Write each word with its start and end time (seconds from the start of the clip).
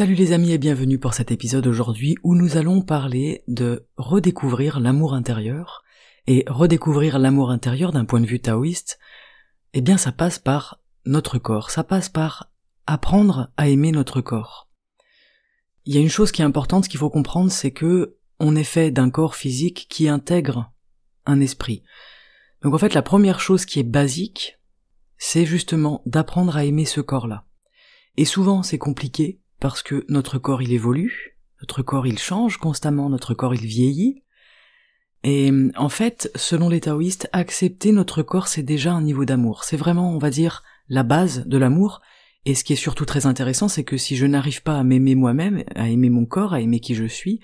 Salut 0.00 0.14
les 0.14 0.32
amis 0.32 0.52
et 0.52 0.56
bienvenue 0.56 0.98
pour 0.98 1.12
cet 1.12 1.30
épisode 1.30 1.66
aujourd'hui 1.66 2.16
où 2.22 2.34
nous 2.34 2.56
allons 2.56 2.80
parler 2.80 3.44
de 3.48 3.86
redécouvrir 3.98 4.80
l'amour 4.80 5.12
intérieur. 5.12 5.84
Et 6.26 6.42
redécouvrir 6.48 7.18
l'amour 7.18 7.50
intérieur 7.50 7.92
d'un 7.92 8.06
point 8.06 8.22
de 8.22 8.26
vue 8.26 8.40
taoïste, 8.40 8.98
eh 9.74 9.82
bien 9.82 9.98
ça 9.98 10.10
passe 10.10 10.38
par 10.38 10.80
notre 11.04 11.36
corps, 11.36 11.70
ça 11.70 11.84
passe 11.84 12.08
par 12.08 12.50
apprendre 12.86 13.52
à 13.58 13.68
aimer 13.68 13.92
notre 13.92 14.22
corps. 14.22 14.70
Il 15.84 15.94
y 15.94 15.98
a 15.98 16.00
une 16.00 16.08
chose 16.08 16.32
qui 16.32 16.40
est 16.40 16.46
importante, 16.46 16.84
ce 16.84 16.88
qu'il 16.88 16.98
faut 16.98 17.10
comprendre, 17.10 17.52
c'est 17.52 17.70
que 17.70 18.16
on 18.38 18.56
est 18.56 18.64
fait 18.64 18.90
d'un 18.90 19.10
corps 19.10 19.34
physique 19.34 19.86
qui 19.90 20.08
intègre 20.08 20.72
un 21.26 21.40
esprit. 21.40 21.82
Donc 22.62 22.72
en 22.72 22.78
fait, 22.78 22.94
la 22.94 23.02
première 23.02 23.38
chose 23.38 23.66
qui 23.66 23.80
est 23.80 23.82
basique, 23.82 24.58
c'est 25.18 25.44
justement 25.44 26.00
d'apprendre 26.06 26.56
à 26.56 26.64
aimer 26.64 26.86
ce 26.86 27.02
corps-là. 27.02 27.44
Et 28.16 28.24
souvent, 28.24 28.62
c'est 28.62 28.78
compliqué 28.78 29.40
parce 29.60 29.82
que 29.82 30.04
notre 30.08 30.38
corps 30.38 30.62
il 30.62 30.72
évolue, 30.72 31.36
notre 31.60 31.82
corps 31.82 32.06
il 32.06 32.18
change 32.18 32.56
constamment, 32.56 33.08
notre 33.08 33.34
corps 33.34 33.54
il 33.54 33.66
vieillit. 33.66 34.22
Et 35.22 35.52
en 35.76 35.90
fait, 35.90 36.30
selon 36.34 36.70
les 36.70 36.80
taoïstes, 36.80 37.28
accepter 37.32 37.92
notre 37.92 38.22
corps 38.22 38.48
c'est 38.48 38.62
déjà 38.62 38.92
un 38.92 39.02
niveau 39.02 39.24
d'amour. 39.24 39.64
C'est 39.64 39.76
vraiment, 39.76 40.14
on 40.14 40.18
va 40.18 40.30
dire, 40.30 40.62
la 40.88 41.02
base 41.02 41.46
de 41.46 41.58
l'amour, 41.58 42.00
et 42.46 42.54
ce 42.54 42.64
qui 42.64 42.72
est 42.72 42.76
surtout 42.76 43.04
très 43.04 43.26
intéressant, 43.26 43.68
c'est 43.68 43.84
que 43.84 43.98
si 43.98 44.16
je 44.16 44.26
n'arrive 44.26 44.62
pas 44.62 44.78
à 44.78 44.82
m'aimer 44.82 45.14
moi-même, 45.14 45.62
à 45.74 45.88
aimer 45.88 46.08
mon 46.08 46.24
corps, 46.24 46.54
à 46.54 46.60
aimer 46.60 46.80
qui 46.80 46.94
je 46.94 47.04
suis, 47.04 47.40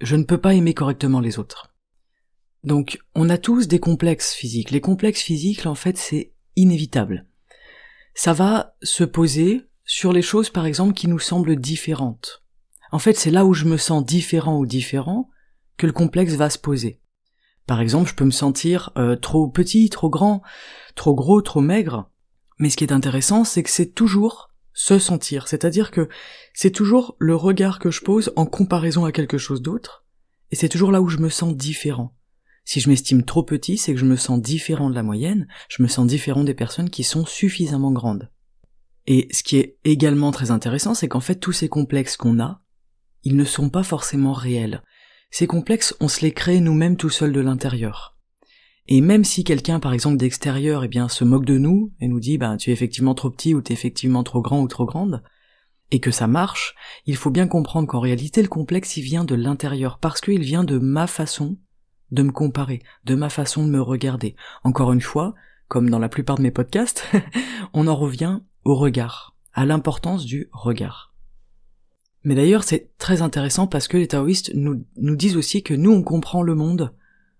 je 0.00 0.16
ne 0.16 0.24
peux 0.24 0.38
pas 0.38 0.54
aimer 0.54 0.74
correctement 0.74 1.20
les 1.20 1.38
autres. 1.38 1.74
Donc, 2.62 2.98
on 3.14 3.30
a 3.30 3.38
tous 3.38 3.68
des 3.68 3.80
complexes 3.80 4.34
physiques. 4.34 4.70
Les 4.70 4.80
complexes 4.80 5.22
physiques, 5.22 5.64
en 5.64 5.74
fait, 5.74 5.96
c'est 5.96 6.32
inévitable. 6.56 7.26
Ça 8.14 8.32
va 8.32 8.76
se 8.82 9.04
poser 9.04 9.62
sur 9.88 10.12
les 10.12 10.22
choses, 10.22 10.50
par 10.50 10.66
exemple, 10.66 10.92
qui 10.92 11.08
nous 11.08 11.18
semblent 11.18 11.56
différentes. 11.56 12.44
En 12.92 12.98
fait, 12.98 13.14
c'est 13.14 13.30
là 13.30 13.46
où 13.46 13.54
je 13.54 13.64
me 13.64 13.78
sens 13.78 14.04
différent 14.04 14.58
ou 14.58 14.66
différent 14.66 15.30
que 15.78 15.86
le 15.86 15.92
complexe 15.92 16.34
va 16.34 16.50
se 16.50 16.58
poser. 16.58 17.00
Par 17.66 17.80
exemple, 17.80 18.10
je 18.10 18.14
peux 18.14 18.26
me 18.26 18.30
sentir 18.30 18.92
euh, 18.98 19.16
trop 19.16 19.48
petit, 19.48 19.88
trop 19.88 20.10
grand, 20.10 20.42
trop 20.94 21.14
gros, 21.14 21.40
trop 21.40 21.62
maigre, 21.62 22.10
mais 22.58 22.68
ce 22.68 22.76
qui 22.76 22.84
est 22.84 22.92
intéressant, 22.92 23.44
c'est 23.44 23.62
que 23.62 23.70
c'est 23.70 23.94
toujours 23.94 24.50
se 24.74 24.98
sentir, 24.98 25.48
c'est-à-dire 25.48 25.90
que 25.90 26.08
c'est 26.52 26.70
toujours 26.70 27.16
le 27.18 27.34
regard 27.34 27.78
que 27.78 27.90
je 27.90 28.02
pose 28.02 28.30
en 28.36 28.44
comparaison 28.44 29.06
à 29.06 29.12
quelque 29.12 29.38
chose 29.38 29.62
d'autre, 29.62 30.04
et 30.50 30.56
c'est 30.56 30.68
toujours 30.68 30.92
là 30.92 31.00
où 31.00 31.08
je 31.08 31.18
me 31.18 31.30
sens 31.30 31.56
différent. 31.56 32.14
Si 32.64 32.80
je 32.80 32.90
m'estime 32.90 33.24
trop 33.24 33.42
petit, 33.42 33.78
c'est 33.78 33.94
que 33.94 34.00
je 34.00 34.04
me 34.04 34.16
sens 34.16 34.40
différent 34.40 34.90
de 34.90 34.94
la 34.94 35.02
moyenne, 35.02 35.48
je 35.70 35.82
me 35.82 35.88
sens 35.88 36.06
différent 36.06 36.44
des 36.44 36.54
personnes 36.54 36.90
qui 36.90 37.04
sont 37.04 37.24
suffisamment 37.24 37.90
grandes. 37.90 38.30
Et 39.10 39.26
ce 39.32 39.42
qui 39.42 39.56
est 39.56 39.78
également 39.84 40.30
très 40.32 40.50
intéressant, 40.50 40.92
c'est 40.92 41.08
qu'en 41.08 41.20
fait 41.20 41.36
tous 41.36 41.52
ces 41.52 41.70
complexes 41.70 42.18
qu'on 42.18 42.38
a, 42.38 42.60
ils 43.24 43.36
ne 43.36 43.44
sont 43.44 43.70
pas 43.70 43.82
forcément 43.82 44.34
réels. 44.34 44.82
Ces 45.30 45.46
complexes, 45.46 45.96
on 46.00 46.08
se 46.08 46.20
les 46.20 46.32
crée 46.32 46.60
nous-mêmes 46.60 46.98
tout 46.98 47.08
seuls 47.08 47.32
de 47.32 47.40
l'intérieur. 47.40 48.18
Et 48.86 49.00
même 49.00 49.24
si 49.24 49.44
quelqu'un, 49.44 49.80
par 49.80 49.94
exemple, 49.94 50.18
d'extérieur, 50.18 50.84
eh 50.84 50.88
bien, 50.88 51.08
se 51.08 51.24
moque 51.24 51.46
de 51.46 51.56
nous 51.56 51.90
et 52.00 52.08
nous 52.08 52.20
dit, 52.20 52.36
ben, 52.36 52.58
tu 52.58 52.68
es 52.68 52.72
effectivement 52.74 53.14
trop 53.14 53.30
petit 53.30 53.54
ou 53.54 53.62
tu 53.62 53.72
es 53.72 53.74
effectivement 53.74 54.24
trop 54.24 54.42
grand 54.42 54.60
ou 54.60 54.68
trop 54.68 54.84
grande, 54.84 55.22
et 55.90 56.00
que 56.00 56.10
ça 56.10 56.26
marche, 56.26 56.74
il 57.06 57.16
faut 57.16 57.30
bien 57.30 57.48
comprendre 57.48 57.88
qu'en 57.88 58.00
réalité, 58.00 58.42
le 58.42 58.48
complexe, 58.48 58.98
il 58.98 59.02
vient 59.02 59.24
de 59.24 59.34
l'intérieur, 59.34 59.98
parce 59.98 60.20
qu'il 60.20 60.42
vient 60.42 60.64
de 60.64 60.78
ma 60.78 61.06
façon 61.06 61.56
de 62.10 62.22
me 62.22 62.32
comparer, 62.32 62.82
de 63.04 63.14
ma 63.14 63.30
façon 63.30 63.66
de 63.66 63.70
me 63.70 63.80
regarder. 63.80 64.36
Encore 64.64 64.92
une 64.92 65.00
fois, 65.00 65.34
comme 65.68 65.88
dans 65.88 65.98
la 65.98 66.10
plupart 66.10 66.36
de 66.36 66.42
mes 66.42 66.50
podcasts, 66.50 67.06
on 67.72 67.86
en 67.86 67.96
revient 67.96 68.40
au 68.68 68.74
regard, 68.74 69.34
à 69.54 69.64
l'importance 69.64 70.26
du 70.26 70.50
regard. 70.52 71.14
Mais 72.22 72.34
d'ailleurs, 72.34 72.64
c'est 72.64 72.90
très 72.98 73.22
intéressant 73.22 73.66
parce 73.66 73.88
que 73.88 73.96
les 73.96 74.08
taoïstes 74.08 74.52
nous, 74.54 74.84
disent 74.96 75.38
aussi 75.38 75.62
que 75.62 75.72
nous, 75.72 75.90
on 75.90 76.02
comprend 76.02 76.42
le 76.42 76.54
monde 76.54 76.92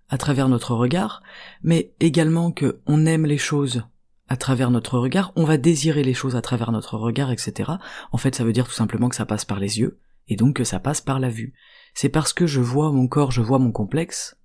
à 0.09 0.17
travers 0.17 0.49
notre 0.49 0.75
regard, 0.75 1.23
mais 1.63 1.93
également 2.01 2.51
que 2.51 2.81
on 2.87 3.05
aime 3.05 3.27
les 3.27 3.37
choses 3.37 3.85
à 4.29 4.39
travers 4.39 4.71
notre 4.71 4.99
regard, 4.99 5.33
on 5.37 5.45
va 5.45 5.59
désirer 5.59 6.03
les 6.03 6.15
choses 6.15 6.35
à 6.35 6.41
travers 6.41 6.73
notre 6.73 6.97
regard, 6.97 7.31
etc. 7.31 7.73
En 8.11 8.17
fait, 8.17 8.35
ça 8.35 8.45
veut 8.45 8.55
dire 8.55 8.67
tout 8.67 8.73
simplement 8.73 9.11
que 9.11 9.17
ça 9.17 9.27
passe 9.27 9.45
par 9.45 9.61
les 9.61 9.79
yeux, 9.81 9.99
et 10.29 10.37
donc 10.37 10.57
que 10.57 10.65
ça 10.65 10.81
passe 10.81 11.03
par 11.03 11.21
la 11.21 11.29
vue. 11.29 11.53
C'est 11.93 12.09
parce 12.09 12.33
que 12.33 12.47
je 12.47 12.61
vois 12.61 12.91
mon 12.91 13.07
corps, 13.07 13.33
je 13.33 13.43
vois 13.43 13.59
mon 13.59 13.73
complexe, 13.73 14.39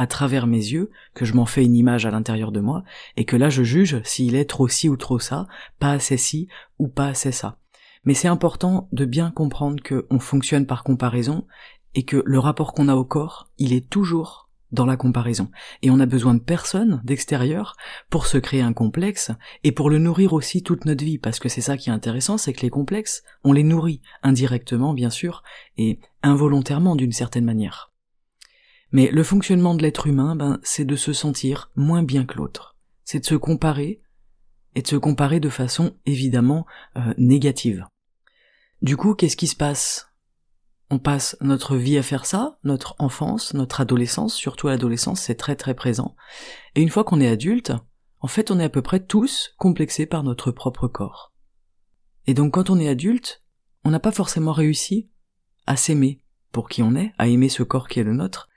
à 0.00 0.06
travers 0.06 0.46
mes 0.46 0.56
yeux, 0.56 0.90
que 1.12 1.26
je 1.26 1.34
m'en 1.34 1.44
fais 1.44 1.62
une 1.62 1.76
image 1.76 2.06
à 2.06 2.10
l'intérieur 2.10 2.52
de 2.52 2.60
moi, 2.60 2.84
et 3.18 3.26
que 3.26 3.36
là 3.36 3.50
je 3.50 3.62
juge 3.62 4.00
s'il 4.02 4.34
est 4.34 4.48
trop 4.48 4.66
ci 4.66 4.88
ou 4.88 4.96
trop 4.96 5.18
ça, 5.18 5.46
pas 5.78 5.92
assez 5.92 6.16
ci 6.16 6.48
ou 6.78 6.88
pas 6.88 7.08
assez 7.08 7.32
ça. 7.32 7.58
Mais 8.04 8.14
c'est 8.14 8.26
important 8.26 8.88
de 8.92 9.04
bien 9.04 9.30
comprendre 9.30 9.82
qu'on 9.82 10.18
fonctionne 10.18 10.64
par 10.64 10.84
comparaison, 10.84 11.46
et 11.94 12.04
que 12.04 12.22
le 12.24 12.38
rapport 12.38 12.72
qu'on 12.72 12.88
a 12.88 12.94
au 12.94 13.04
corps, 13.04 13.50
il 13.58 13.74
est 13.74 13.90
toujours 13.90 14.48
dans 14.72 14.86
la 14.86 14.96
comparaison. 14.96 15.50
Et 15.82 15.90
on 15.90 16.00
a 16.00 16.06
besoin 16.06 16.32
de 16.32 16.40
personne 16.40 17.02
d'extérieur 17.04 17.76
pour 18.08 18.24
se 18.24 18.38
créer 18.38 18.62
un 18.62 18.72
complexe 18.72 19.32
et 19.64 19.72
pour 19.72 19.90
le 19.90 19.98
nourrir 19.98 20.32
aussi 20.32 20.62
toute 20.62 20.86
notre 20.86 21.04
vie, 21.04 21.18
parce 21.18 21.38
que 21.38 21.50
c'est 21.50 21.60
ça 21.60 21.76
qui 21.76 21.90
est 21.90 21.92
intéressant, 21.92 22.38
c'est 22.38 22.54
que 22.54 22.62
les 22.62 22.70
complexes, 22.70 23.22
on 23.44 23.52
les 23.52 23.64
nourrit 23.64 24.00
indirectement, 24.22 24.94
bien 24.94 25.10
sûr, 25.10 25.42
et 25.76 25.98
involontairement 26.22 26.96
d'une 26.96 27.12
certaine 27.12 27.44
manière. 27.44 27.89
Mais 28.92 29.10
le 29.10 29.22
fonctionnement 29.22 29.74
de 29.74 29.82
l'être 29.82 30.06
humain, 30.06 30.36
ben, 30.36 30.58
c'est 30.62 30.84
de 30.84 30.96
se 30.96 31.12
sentir 31.12 31.70
moins 31.76 32.02
bien 32.02 32.24
que 32.24 32.36
l'autre. 32.36 32.76
C'est 33.04 33.20
de 33.20 33.26
se 33.26 33.34
comparer, 33.34 34.02
et 34.74 34.82
de 34.82 34.86
se 34.86 34.96
comparer 34.96 35.40
de 35.40 35.48
façon 35.48 35.96
évidemment 36.06 36.66
euh, 36.96 37.14
négative. 37.18 37.86
Du 38.82 38.96
coup, 38.96 39.14
qu'est-ce 39.14 39.36
qui 39.36 39.46
se 39.46 39.56
passe? 39.56 40.08
On 40.90 40.98
passe 40.98 41.36
notre 41.40 41.76
vie 41.76 41.98
à 41.98 42.02
faire 42.02 42.26
ça, 42.26 42.58
notre 42.64 42.96
enfance, 42.98 43.54
notre 43.54 43.80
adolescence, 43.80 44.34
surtout 44.34 44.68
l'adolescence, 44.68 45.20
c'est 45.20 45.36
très 45.36 45.54
très 45.54 45.74
présent. 45.74 46.16
Et 46.74 46.82
une 46.82 46.88
fois 46.88 47.04
qu'on 47.04 47.20
est 47.20 47.28
adulte, 47.28 47.72
en 48.20 48.26
fait, 48.26 48.50
on 48.50 48.58
est 48.58 48.64
à 48.64 48.68
peu 48.68 48.82
près 48.82 49.00
tous 49.00 49.54
complexés 49.56 50.06
par 50.06 50.24
notre 50.24 50.50
propre 50.50 50.88
corps. 50.88 51.32
Et 52.26 52.34
donc 52.34 52.54
quand 52.54 52.70
on 52.70 52.80
est 52.80 52.88
adulte, 52.88 53.42
on 53.84 53.90
n'a 53.90 54.00
pas 54.00 54.12
forcément 54.12 54.52
réussi 54.52 55.10
à 55.66 55.76
s'aimer 55.76 56.22
pour 56.52 56.68
qui 56.68 56.82
on 56.82 56.96
est, 56.96 57.12
à 57.18 57.28
aimer 57.28 57.48
ce 57.48 57.62
corps 57.62 57.88
qui 57.88 58.00
est 58.00 58.04
le 58.04 58.14
nôtre. 58.14 58.48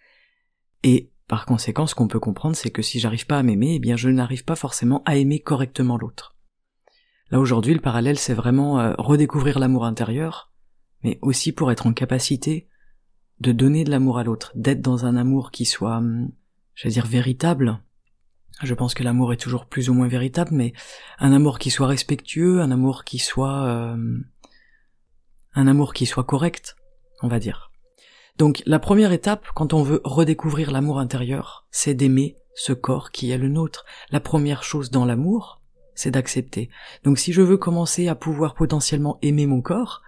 Et 0.84 1.12
par 1.28 1.46
conséquent, 1.46 1.88
ce 1.88 1.96
qu'on 1.96 2.08
peut 2.08 2.20
comprendre, 2.20 2.56
c'est 2.56 2.70
que 2.70 2.82
si 2.82 3.00
j'arrive 3.00 3.26
pas 3.26 3.40
à 3.40 3.44
m'aimer, 3.44 3.76
eh 3.76 3.80
bien 3.80 3.96
je 3.96 4.10
n'arrive 4.10 4.44
pas 4.44 4.56
forcément 4.56 5.02
à 5.06 5.16
aimer 5.16 5.40
correctement 5.40 5.98
l'autre. 5.98 6.36
Là 7.32 7.40
aujourd'hui, 7.40 7.74
le 7.74 7.80
parallèle, 7.80 8.20
c'est 8.20 8.34
vraiment 8.34 8.80
euh, 8.80 8.94
redécouvrir 8.98 9.58
l'amour 9.58 9.86
intérieur, 9.86 10.52
mais 11.04 11.18
aussi 11.22 11.52
pour 11.52 11.72
être 11.72 11.88
en 11.88 11.94
capacité 11.94 12.68
de 13.40 13.52
donner 13.52 13.84
de 13.84 13.92
l'amour 13.92 14.20
à 14.20 14.24
l'autre, 14.24 14.52
d'être 14.56 14.82
dans 14.82 15.06
un 15.06 15.16
amour 15.16 15.52
qui 15.52 15.66
soit, 15.66 15.98
hum, 15.98 16.30
je 16.76 16.88
vais 16.88 16.94
dire, 16.94 17.08
véritable. 17.08 17.80
Je 18.62 18.74
pense 18.76 18.94
que 18.94 19.04
l'amour 19.04 19.34
est 19.34 19.38
toujours 19.38 19.66
plus 19.66 19.90
ou 19.90 19.94
moins 19.94 20.08
véritable, 20.08 20.52
mais 20.54 20.74
un 21.18 21.34
amour 21.34 21.58
qui 21.58 21.72
soit 21.72 21.88
respectueux, 21.88 22.62
un 22.62 22.70
amour 22.70 23.04
qui 23.04 23.18
soit, 23.18 23.66
euh, 23.66 24.20
un 25.56 25.68
amour 25.68 25.94
qui 25.94 26.06
soit 26.06 26.24
correct, 26.24 26.76
on 27.22 27.28
va 27.28 27.40
dire. 27.40 27.73
Donc 28.38 28.64
la 28.66 28.80
première 28.80 29.12
étape, 29.12 29.48
quand 29.54 29.74
on 29.74 29.84
veut 29.84 30.02
redécouvrir 30.04 30.72
l'amour 30.72 31.00
intérieur, 31.00 31.68
c'est 31.72 31.94
d'aimer 31.94 32.38
ce 32.56 32.74
corps 32.74 33.12
qui 33.12 33.32
est 33.32 33.38
le 33.38 33.48
nôtre. 33.48 33.86
La 34.12 34.20
première 34.20 34.64
chose 34.64 34.90
dans 34.90 35.06
l'amour, 35.06 35.62
c'est 35.96 36.12
d'accepter. 36.12 36.70
Donc 37.04 37.20
si 37.20 37.32
je 37.34 37.42
veux 37.42 37.58
commencer 37.58 38.08
à 38.08 38.16
pouvoir 38.16 38.56
potentiellement 38.56 39.20
aimer 39.22 39.46
mon 39.46 39.62
corps, 39.62 40.02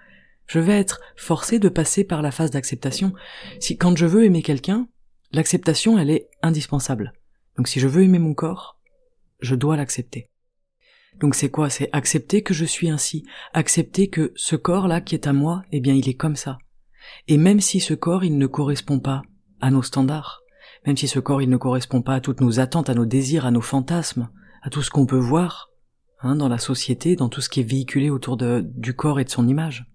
je 0.48 0.60
vais 0.60 0.78
être 0.78 1.02
forcé 1.16 1.60
de 1.60 1.70
passer 1.70 2.04
par 2.04 2.22
la 2.22 2.32
phase 2.32 2.52
d'acceptation. 2.52 3.14
Si 3.60 3.78
quand 3.78 3.96
je 3.96 4.06
veux 4.06 4.26
aimer 4.26 4.42
quelqu'un, 4.42 4.88
l'acceptation 5.32 5.98
elle 5.98 6.10
est 6.10 6.30
indispensable. 6.42 7.14
Donc 7.58 7.68
si 7.68 7.80
je 7.80 7.88
veux 7.88 8.04
aimer 8.04 8.20
mon 8.20 8.34
corps, 8.34 8.80
je 9.40 9.56
dois 9.56 9.78
l'accepter. 9.78 10.30
Donc 11.20 11.36
c'est 11.36 11.50
quoi? 11.50 11.70
C'est 11.70 11.90
accepter 11.94 12.42
que 12.42 12.54
je 12.54 12.66
suis 12.66 12.90
ainsi, 12.90 13.26
accepter 13.54 14.10
que 14.10 14.34
ce 14.36 14.56
corps-là 14.56 15.02
qui 15.02 15.16
est 15.16 15.28
à 15.28 15.34
moi, 15.34 15.64
eh 15.72 15.80
bien 15.80 15.94
il 15.94 16.10
est 16.10 16.16
comme 16.16 16.36
ça. 16.36 16.58
Et 17.28 17.38
même 17.38 17.60
si 17.60 17.80
ce 17.80 17.94
corps 17.94 18.24
il 18.24 18.38
ne 18.38 18.48
correspond 18.48 19.00
pas 19.00 19.22
à 19.62 19.72
nos 19.72 19.82
standards, 19.82 20.42
même 20.86 20.98
si 20.98 21.08
ce 21.08 21.20
corps 21.20 21.42
il 21.42 21.50
ne 21.50 21.58
correspond 21.58 22.02
pas 22.02 22.16
à 22.16 22.20
toutes 22.20 22.42
nos 22.42 22.60
attentes, 22.60 22.90
à 22.90 22.94
nos 22.94 23.06
désirs, 23.06 23.46
à 23.46 23.52
nos 23.52 23.62
fantasmes, 23.62 24.30
à 24.62 24.70
tout 24.70 24.82
ce 24.82 24.92
qu'on 24.92 25.06
peut 25.06 25.18
voir 25.18 25.72
hein, 26.22 26.36
dans 26.36 26.50
la 26.50 26.58
société, 26.58 27.16
dans 27.16 27.30
tout 27.30 27.42
ce 27.42 27.50
qui 27.50 27.60
est 27.62 27.64
véhiculé 27.64 28.10
autour 28.10 28.38
de, 28.38 28.64
du 28.76 28.96
corps 28.96 29.20
et 29.20 29.24
de 29.24 29.30
son 29.30 29.48
image. 29.48 29.86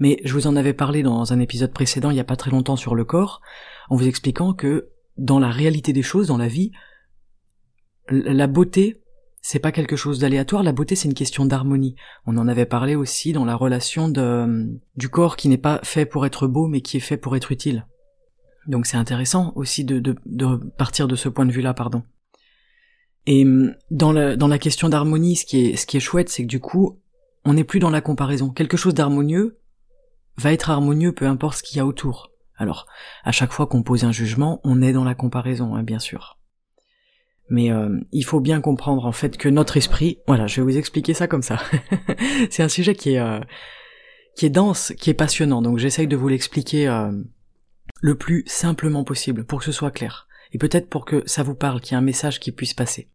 Mais 0.00 0.20
je 0.24 0.32
vous 0.32 0.46
en 0.46 0.56
avais 0.56 0.74
parlé 0.74 1.02
dans 1.02 1.32
un 1.32 1.40
épisode 1.40 1.72
précédent 1.72 2.10
il 2.10 2.14
n'y 2.14 2.20
a 2.20 2.24
pas 2.24 2.36
très 2.36 2.50
longtemps 2.50 2.76
sur 2.76 2.94
le 2.94 3.04
corps, 3.04 3.40
en 3.88 3.96
vous 3.96 4.06
expliquant 4.06 4.54
que 4.54 4.90
dans 5.16 5.40
la 5.40 5.50
réalité 5.50 5.92
des 5.92 6.02
choses, 6.02 6.28
dans 6.28 6.38
la 6.38 6.48
vie, 6.48 6.70
la 8.10 8.46
beauté, 8.46 9.02
c'est 9.40 9.58
pas 9.58 9.72
quelque 9.72 9.96
chose 9.96 10.18
d'aléatoire, 10.18 10.62
la 10.62 10.72
beauté 10.72 10.96
c'est 10.96 11.08
une 11.08 11.14
question 11.14 11.46
d'harmonie. 11.46 11.94
On 12.26 12.36
en 12.36 12.48
avait 12.48 12.66
parlé 12.66 12.94
aussi 12.94 13.32
dans 13.32 13.44
la 13.44 13.54
relation 13.54 14.08
de, 14.08 14.66
du 14.96 15.08
corps 15.08 15.36
qui 15.36 15.48
n'est 15.48 15.58
pas 15.58 15.80
fait 15.82 16.06
pour 16.06 16.26
être 16.26 16.46
beau 16.46 16.66
mais 16.66 16.80
qui 16.80 16.96
est 16.96 17.00
fait 17.00 17.16
pour 17.16 17.36
être 17.36 17.52
utile. 17.52 17.86
Donc 18.66 18.86
c'est 18.86 18.96
intéressant 18.96 19.52
aussi 19.56 19.84
de, 19.84 19.98
de, 19.98 20.56
partir 20.76 21.08
de 21.08 21.16
ce 21.16 21.28
point 21.28 21.46
de 21.46 21.52
vue-là, 21.52 21.72
pardon. 21.72 22.02
Et 23.26 23.44
dans 23.90 24.12
la, 24.12 24.36
dans 24.36 24.48
la 24.48 24.58
question 24.58 24.88
d'harmonie, 24.88 25.36
ce 25.36 25.46
qui 25.46 25.66
est, 25.66 25.76
ce 25.76 25.86
qui 25.86 25.96
est 25.96 26.00
chouette, 26.00 26.28
c'est 26.28 26.42
que 26.42 26.48
du 26.48 26.60
coup, 26.60 27.00
on 27.44 27.54
n'est 27.54 27.64
plus 27.64 27.78
dans 27.78 27.90
la 27.90 28.00
comparaison. 28.00 28.50
Quelque 28.50 28.76
chose 28.76 28.94
d'harmonieux 28.94 29.58
va 30.36 30.52
être 30.52 30.70
harmonieux 30.70 31.12
peu 31.12 31.26
importe 31.26 31.58
ce 31.58 31.62
qu'il 31.62 31.78
y 31.78 31.80
a 31.80 31.86
autour. 31.86 32.30
Alors, 32.56 32.86
à 33.24 33.32
chaque 33.32 33.52
fois 33.52 33.66
qu'on 33.66 33.82
pose 33.82 34.04
un 34.04 34.12
jugement, 34.12 34.60
on 34.64 34.82
est 34.82 34.92
dans 34.92 35.04
la 35.04 35.14
comparaison, 35.14 35.74
hein, 35.74 35.82
bien 35.82 35.98
sûr. 35.98 36.37
Mais 37.50 37.72
euh, 37.72 37.98
il 38.12 38.24
faut 38.24 38.40
bien 38.40 38.60
comprendre 38.60 39.06
en 39.06 39.12
fait 39.12 39.36
que 39.38 39.48
notre 39.48 39.76
esprit, 39.76 40.18
voilà, 40.26 40.46
je 40.46 40.60
vais 40.60 40.70
vous 40.70 40.76
expliquer 40.76 41.14
ça 41.14 41.26
comme 41.26 41.42
ça. 41.42 41.58
c'est 42.50 42.62
un 42.62 42.68
sujet 42.68 42.94
qui 42.94 43.14
est 43.14 43.18
euh, 43.18 43.40
qui 44.36 44.46
est 44.46 44.50
dense, 44.50 44.92
qui 44.98 45.10
est 45.10 45.14
passionnant, 45.14 45.62
donc 45.62 45.78
j'essaye 45.78 46.06
de 46.06 46.16
vous 46.16 46.28
l'expliquer 46.28 46.88
euh, 46.88 47.10
le 48.00 48.14
plus 48.14 48.44
simplement 48.46 49.02
possible 49.02 49.44
pour 49.44 49.58
que 49.58 49.64
ce 49.64 49.72
soit 49.72 49.90
clair, 49.90 50.28
et 50.52 50.58
peut-être 50.58 50.88
pour 50.88 51.04
que 51.04 51.26
ça 51.26 51.42
vous 51.42 51.56
parle, 51.56 51.80
qu'il 51.80 51.92
y 51.92 51.94
ait 51.94 51.98
un 51.98 52.02
message 52.02 52.38
qui 52.38 52.52
puisse 52.52 52.72
passer. 52.72 53.08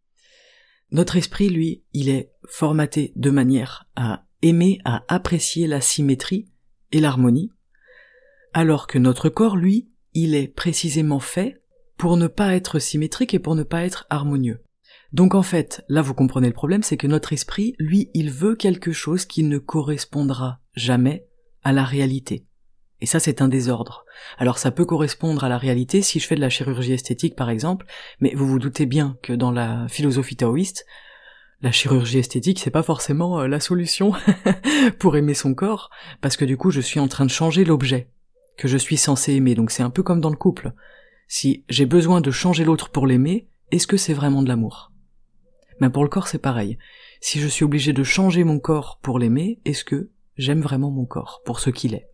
Notre 0.90 1.16
esprit, 1.16 1.48
lui, 1.48 1.82
il 1.94 2.10
est 2.10 2.30
formaté 2.46 3.12
de 3.16 3.30
manière 3.30 3.88
à 3.96 4.26
aimer, 4.42 4.80
à 4.84 5.02
apprécier 5.08 5.66
la 5.66 5.80
symétrie 5.80 6.46
et 6.92 7.00
l'harmonie, 7.00 7.50
alors 8.52 8.86
que 8.86 8.98
notre 8.98 9.30
corps, 9.30 9.56
lui, 9.56 9.88
il 10.12 10.34
est 10.34 10.48
précisément 10.48 11.20
fait 11.20 11.62
pour 11.96 12.16
ne 12.16 12.26
pas 12.26 12.54
être 12.54 12.78
symétrique 12.78 13.34
et 13.34 13.38
pour 13.38 13.54
ne 13.54 13.62
pas 13.62 13.84
être 13.84 14.06
harmonieux. 14.10 14.62
Donc 15.12 15.34
en 15.34 15.42
fait, 15.42 15.84
là 15.88 16.02
vous 16.02 16.14
comprenez 16.14 16.48
le 16.48 16.54
problème, 16.54 16.82
c'est 16.82 16.96
que 16.96 17.06
notre 17.06 17.32
esprit, 17.32 17.74
lui, 17.78 18.10
il 18.14 18.30
veut 18.30 18.56
quelque 18.56 18.92
chose 18.92 19.26
qui 19.26 19.44
ne 19.44 19.58
correspondra 19.58 20.60
jamais 20.74 21.26
à 21.62 21.72
la 21.72 21.84
réalité. 21.84 22.46
Et 23.00 23.06
ça, 23.06 23.20
c'est 23.20 23.42
un 23.42 23.48
désordre. 23.48 24.04
Alors 24.38 24.58
ça 24.58 24.70
peut 24.70 24.84
correspondre 24.84 25.44
à 25.44 25.48
la 25.48 25.58
réalité 25.58 26.02
si 26.02 26.20
je 26.20 26.26
fais 26.26 26.36
de 26.36 26.40
la 26.40 26.48
chirurgie 26.48 26.92
esthétique, 26.92 27.36
par 27.36 27.50
exemple, 27.50 27.86
mais 28.20 28.34
vous 28.34 28.46
vous 28.46 28.58
doutez 28.58 28.86
bien 28.86 29.16
que 29.22 29.32
dans 29.32 29.50
la 29.50 29.86
philosophie 29.88 30.36
taoïste, 30.36 30.86
la 31.60 31.72
chirurgie 31.72 32.18
esthétique, 32.18 32.60
c'est 32.60 32.70
pas 32.70 32.82
forcément 32.82 33.40
euh, 33.40 33.46
la 33.46 33.60
solution 33.60 34.12
pour 34.98 35.16
aimer 35.16 35.34
son 35.34 35.54
corps, 35.54 35.90
parce 36.20 36.36
que 36.36 36.44
du 36.44 36.56
coup, 36.56 36.70
je 36.70 36.80
suis 36.80 37.00
en 37.00 37.08
train 37.08 37.24
de 37.24 37.30
changer 37.30 37.64
l'objet 37.64 38.10
que 38.56 38.68
je 38.68 38.76
suis 38.76 38.96
censé 38.96 39.32
aimer. 39.34 39.54
Donc 39.54 39.70
c'est 39.70 39.82
un 39.82 39.90
peu 39.90 40.02
comme 40.02 40.20
dans 40.20 40.30
le 40.30 40.36
couple. 40.36 40.72
Si 41.28 41.64
j'ai 41.68 41.86
besoin 41.86 42.20
de 42.20 42.30
changer 42.30 42.64
l'autre 42.64 42.90
pour 42.90 43.06
l'aimer, 43.06 43.48
est-ce 43.70 43.86
que 43.86 43.96
c'est 43.96 44.14
vraiment 44.14 44.42
de 44.42 44.48
l'amour? 44.48 44.92
Mais 45.80 45.90
pour 45.90 46.04
le 46.04 46.08
corps, 46.08 46.28
c'est 46.28 46.38
pareil. 46.38 46.78
Si 47.20 47.40
je 47.40 47.48
suis 47.48 47.64
obligé 47.64 47.92
de 47.92 48.04
changer 48.04 48.44
mon 48.44 48.58
corps 48.58 48.98
pour 49.02 49.18
l'aimer, 49.18 49.60
est-ce 49.64 49.84
que 49.84 50.10
j'aime 50.36 50.60
vraiment 50.60 50.90
mon 50.90 51.06
corps 51.06 51.42
pour 51.44 51.60
ce 51.60 51.70
qu'il 51.70 51.94
est? 51.94 52.08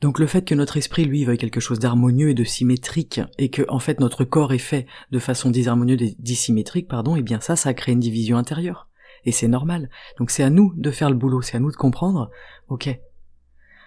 Donc 0.00 0.18
le 0.18 0.26
fait 0.26 0.44
que 0.44 0.54
notre 0.54 0.76
esprit, 0.76 1.04
lui, 1.04 1.24
veuille 1.24 1.38
quelque 1.38 1.60
chose 1.60 1.80
d'harmonieux 1.80 2.30
et 2.30 2.34
de 2.34 2.44
symétrique, 2.44 3.20
et 3.36 3.50
que, 3.50 3.62
en 3.68 3.80
fait, 3.80 3.98
notre 3.98 4.24
corps 4.24 4.52
est 4.52 4.58
fait 4.58 4.86
de 5.10 5.18
façon 5.18 5.50
disharmonieuse 5.50 6.02
et 6.02 6.16
dissymétrique, 6.18 6.88
pardon, 6.88 7.16
et 7.16 7.20
eh 7.20 7.22
bien 7.22 7.40
ça, 7.40 7.56
ça 7.56 7.74
crée 7.74 7.92
une 7.92 8.00
division 8.00 8.36
intérieure. 8.36 8.88
Et 9.24 9.32
c'est 9.32 9.48
normal. 9.48 9.90
Donc 10.18 10.30
c'est 10.30 10.44
à 10.44 10.50
nous 10.50 10.72
de 10.76 10.90
faire 10.90 11.10
le 11.10 11.16
boulot, 11.16 11.42
c'est 11.42 11.56
à 11.56 11.60
nous 11.60 11.72
de 11.72 11.76
comprendre, 11.76 12.30
ok. 12.68 12.88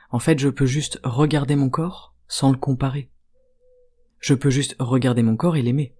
En 0.09 0.19
fait, 0.19 0.37
je 0.39 0.49
peux 0.49 0.65
juste 0.65 0.99
regarder 1.03 1.55
mon 1.55 1.69
corps 1.69 2.13
sans 2.27 2.51
le 2.51 2.57
comparer. 2.57 3.09
Je 4.21 4.33
peux 4.33 4.49
juste 4.49 4.75
regarder 4.79 5.23
mon 5.23 5.35
corps 5.35 5.57
et 5.57 5.61
l'aimer. 5.61 5.93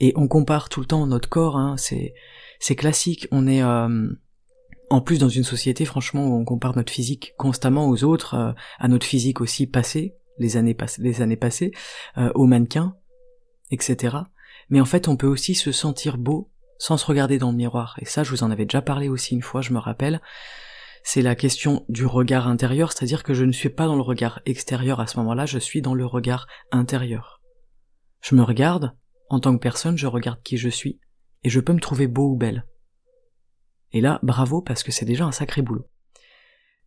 Et 0.00 0.12
on 0.16 0.28
compare 0.28 0.70
tout 0.70 0.80
le 0.80 0.86
temps 0.86 1.06
notre 1.06 1.28
corps, 1.28 1.56
hein, 1.56 1.76
c'est 1.76 2.14
c'est 2.58 2.74
classique. 2.74 3.28
On 3.30 3.46
est 3.46 3.62
euh, 3.62 4.08
en 4.88 5.00
plus 5.00 5.18
dans 5.18 5.28
une 5.28 5.44
société, 5.44 5.84
franchement, 5.84 6.26
où 6.26 6.34
on 6.34 6.44
compare 6.44 6.74
notre 6.74 6.92
physique 6.92 7.34
constamment 7.36 7.88
aux 7.88 8.02
autres, 8.02 8.34
euh, 8.34 8.52
à 8.78 8.88
notre 8.88 9.06
physique 9.06 9.40
aussi 9.40 9.66
passé, 9.66 10.14
les 10.38 10.56
années 10.56 10.74
passées, 10.74 11.02
les 11.02 11.20
années 11.20 11.36
passées, 11.36 11.72
euh, 12.16 12.32
aux 12.34 12.46
mannequins, 12.46 12.96
etc. 13.70 14.16
Mais 14.70 14.80
en 14.80 14.86
fait, 14.86 15.06
on 15.06 15.16
peut 15.16 15.26
aussi 15.26 15.54
se 15.54 15.70
sentir 15.70 16.16
beau 16.16 16.50
sans 16.78 16.96
se 16.96 17.04
regarder 17.04 17.38
dans 17.38 17.50
le 17.50 17.56
miroir. 17.56 17.96
Et 18.00 18.06
ça, 18.06 18.22
je 18.22 18.30
vous 18.30 18.42
en 18.42 18.50
avais 18.50 18.64
déjà 18.64 18.80
parlé 18.80 19.08
aussi 19.08 19.34
une 19.34 19.42
fois, 19.42 19.60
je 19.60 19.72
me 19.72 19.78
rappelle. 19.78 20.20
C'est 21.02 21.22
la 21.22 21.34
question 21.34 21.84
du 21.88 22.06
regard 22.06 22.48
intérieur, 22.48 22.92
c'est-à-dire 22.92 23.22
que 23.22 23.34
je 23.34 23.44
ne 23.44 23.52
suis 23.52 23.68
pas 23.68 23.86
dans 23.86 23.96
le 23.96 24.02
regard 24.02 24.40
extérieur 24.46 25.00
à 25.00 25.06
ce 25.06 25.18
moment-là, 25.18 25.46
je 25.46 25.58
suis 25.58 25.82
dans 25.82 25.94
le 25.94 26.06
regard 26.06 26.46
intérieur. 26.72 27.39
Je 28.20 28.34
me 28.34 28.42
regarde, 28.42 28.94
en 29.28 29.40
tant 29.40 29.54
que 29.54 29.62
personne, 29.62 29.96
je 29.96 30.06
regarde 30.06 30.42
qui 30.42 30.56
je 30.56 30.68
suis, 30.68 31.00
et 31.42 31.50
je 31.50 31.60
peux 31.60 31.72
me 31.72 31.80
trouver 31.80 32.06
beau 32.06 32.30
ou 32.30 32.36
belle. 32.36 32.66
Et 33.92 34.00
là, 34.00 34.20
bravo 34.22 34.62
parce 34.62 34.82
que 34.82 34.92
c'est 34.92 35.04
déjà 35.04 35.24
un 35.24 35.32
sacré 35.32 35.62
boulot. 35.62 35.88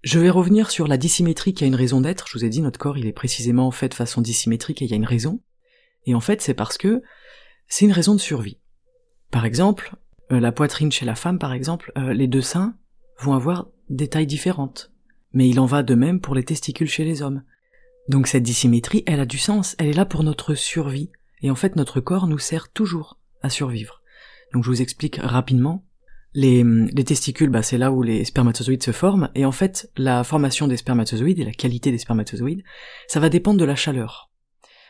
Je 0.03 0.19
vais 0.19 0.29
revenir 0.29 0.69
sur 0.69 0.87
la 0.87 0.97
dissymétrie 0.97 1.53
qui 1.53 1.63
a 1.63 1.67
une 1.67 1.75
raison 1.75 2.01
d'être. 2.01 2.27
Je 2.27 2.37
vous 2.37 2.45
ai 2.45 2.49
dit, 2.49 2.61
notre 2.61 2.79
corps, 2.79 2.97
il 2.97 3.07
est 3.07 3.13
précisément 3.13 3.71
fait 3.71 3.89
de 3.89 3.93
façon 3.93 4.21
dissymétrique 4.21 4.81
et 4.81 4.85
il 4.85 4.91
y 4.91 4.93
a 4.93 4.97
une 4.97 5.05
raison. 5.05 5.41
Et 6.05 6.13
en 6.13 6.19
fait, 6.19 6.41
c'est 6.41 6.53
parce 6.53 6.77
que 6.77 7.01
c'est 7.67 7.85
une 7.85 7.91
raison 7.91 8.13
de 8.13 8.19
survie. 8.19 8.59
Par 9.31 9.45
exemple, 9.45 9.95
euh, 10.31 10.39
la 10.39 10.51
poitrine 10.51 10.91
chez 10.91 11.05
la 11.05 11.15
femme, 11.15 11.39
par 11.39 11.53
exemple, 11.53 11.91
euh, 11.97 12.13
les 12.13 12.27
deux 12.27 12.41
seins 12.41 12.75
vont 13.19 13.33
avoir 13.33 13.67
des 13.89 14.09
tailles 14.09 14.27
différentes. 14.27 14.91
Mais 15.31 15.47
il 15.47 15.59
en 15.59 15.65
va 15.65 15.83
de 15.83 15.95
même 15.95 16.19
pour 16.19 16.35
les 16.35 16.43
testicules 16.43 16.89
chez 16.89 17.05
les 17.05 17.21
hommes. 17.21 17.43
Donc 18.09 18.27
cette 18.27 18.43
dissymétrie, 18.43 19.03
elle 19.07 19.21
a 19.21 19.25
du 19.25 19.37
sens, 19.37 19.75
elle 19.79 19.87
est 19.87 19.93
là 19.93 20.05
pour 20.05 20.23
notre 20.23 20.53
survie. 20.53 21.09
Et 21.43 21.51
en 21.51 21.55
fait, 21.55 21.75
notre 21.75 22.01
corps 22.01 22.25
nous 22.25 22.39
sert 22.39 22.69
toujours 22.69 23.19
à 23.41 23.49
survivre. 23.49 24.01
Donc 24.53 24.63
je 24.63 24.69
vous 24.69 24.81
explique 24.81 25.19
rapidement 25.21 25.85
les, 26.33 26.63
les 26.63 27.03
testicules, 27.03 27.49
bah, 27.49 27.61
c'est 27.61 27.77
là 27.77 27.91
où 27.91 28.01
les 28.01 28.25
spermatozoïdes 28.25 28.81
se 28.81 28.91
forment, 28.91 29.29
et 29.35 29.45
en 29.45 29.51
fait, 29.51 29.91
la 29.97 30.23
formation 30.23 30.67
des 30.67 30.77
spermatozoïdes 30.77 31.39
et 31.39 31.45
la 31.45 31.51
qualité 31.51 31.91
des 31.91 31.99
spermatozoïdes, 31.99 32.63
ça 33.07 33.19
va 33.19 33.29
dépendre 33.29 33.59
de 33.59 33.65
la 33.65 33.75
chaleur. 33.75 34.31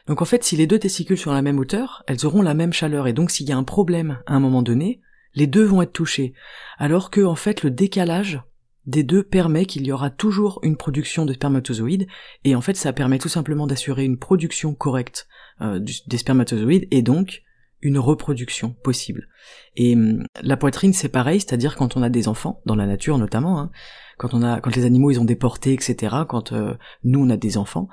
Donc 0.08 0.22
en 0.22 0.26
fait, 0.26 0.44
si 0.44 0.56
les 0.56 0.68
deux 0.68 0.80
testicules 0.80 1.18
sont 1.18 1.32
à 1.32 1.36
la 1.36 1.42
même 1.42 1.60
hauteur, 1.60 2.04
elles 2.08 2.26
auront 2.26 2.42
la 2.42 2.54
même 2.54 2.74
chaleur, 2.74 3.08
et 3.08 3.14
donc 3.14 3.32
s'il 3.32 3.48
y 3.48 3.52
a 3.52 3.58
un 3.58 3.64
problème 3.64 4.20
à 4.26 4.36
un 4.36 4.40
moment 4.40 4.62
donné, 4.62 5.02
les 5.34 5.48
deux 5.48 5.64
vont 5.64 5.82
être 5.82 5.94
touchés. 5.94 6.34
Alors 6.78 7.10
que, 7.10 7.22
en 7.22 7.36
fait, 7.36 7.64
le 7.64 7.72
décalage 7.72 8.42
des 8.86 9.04
deux 9.04 9.24
permet 9.24 9.66
qu'il 9.66 9.86
y 9.88 9.92
aura 9.92 10.10
toujours 10.10 10.60
une 10.62 10.78
production 10.78 11.26
de 11.26 11.34
spermatozoïdes, 11.34 12.08
et 12.44 12.56
en 12.56 12.62
fait, 12.62 12.76
ça 12.76 12.94
permet 12.94 13.20
tout 13.20 13.30
simplement 13.30 13.68
d'assurer 13.68 14.04
une 14.06 14.20
production 14.20 14.74
correcte 14.76 15.28
euh, 15.62 15.80
des 15.80 16.18
spermatozoïdes, 16.18 16.88
et 16.92 17.02
donc 17.02 17.44
une 17.82 18.00
reproduction 18.00 18.72
possible. 18.84 19.28
Et 19.76 19.96
hum, 19.96 20.26
la 20.42 20.58
poitrine, 20.58 20.94
c'est 20.94 21.10
pareil, 21.10 21.40
c'est-à-dire 21.40 21.76
quand 21.76 21.98
on 21.98 22.02
a 22.04 22.10
des 22.10 22.28
enfants, 22.28 22.62
dans 22.66 22.76
la 22.76 22.88
nature 22.88 23.18
notamment, 23.18 23.60
hein, 23.60 23.72
quand 24.18 24.34
on 24.34 24.42
a, 24.42 24.62
quand 24.62 24.76
les 24.76 24.86
animaux 24.86 25.12
ils 25.12 25.20
ont 25.20 25.26
des 25.26 25.36
portées, 25.36 25.74
etc., 25.74 26.16
quand 26.28 26.54
euh, 26.54 26.74
nous 27.04 27.24
on 27.24 27.30
a 27.30 27.38
des 27.38 27.58
enfants, 27.58 27.90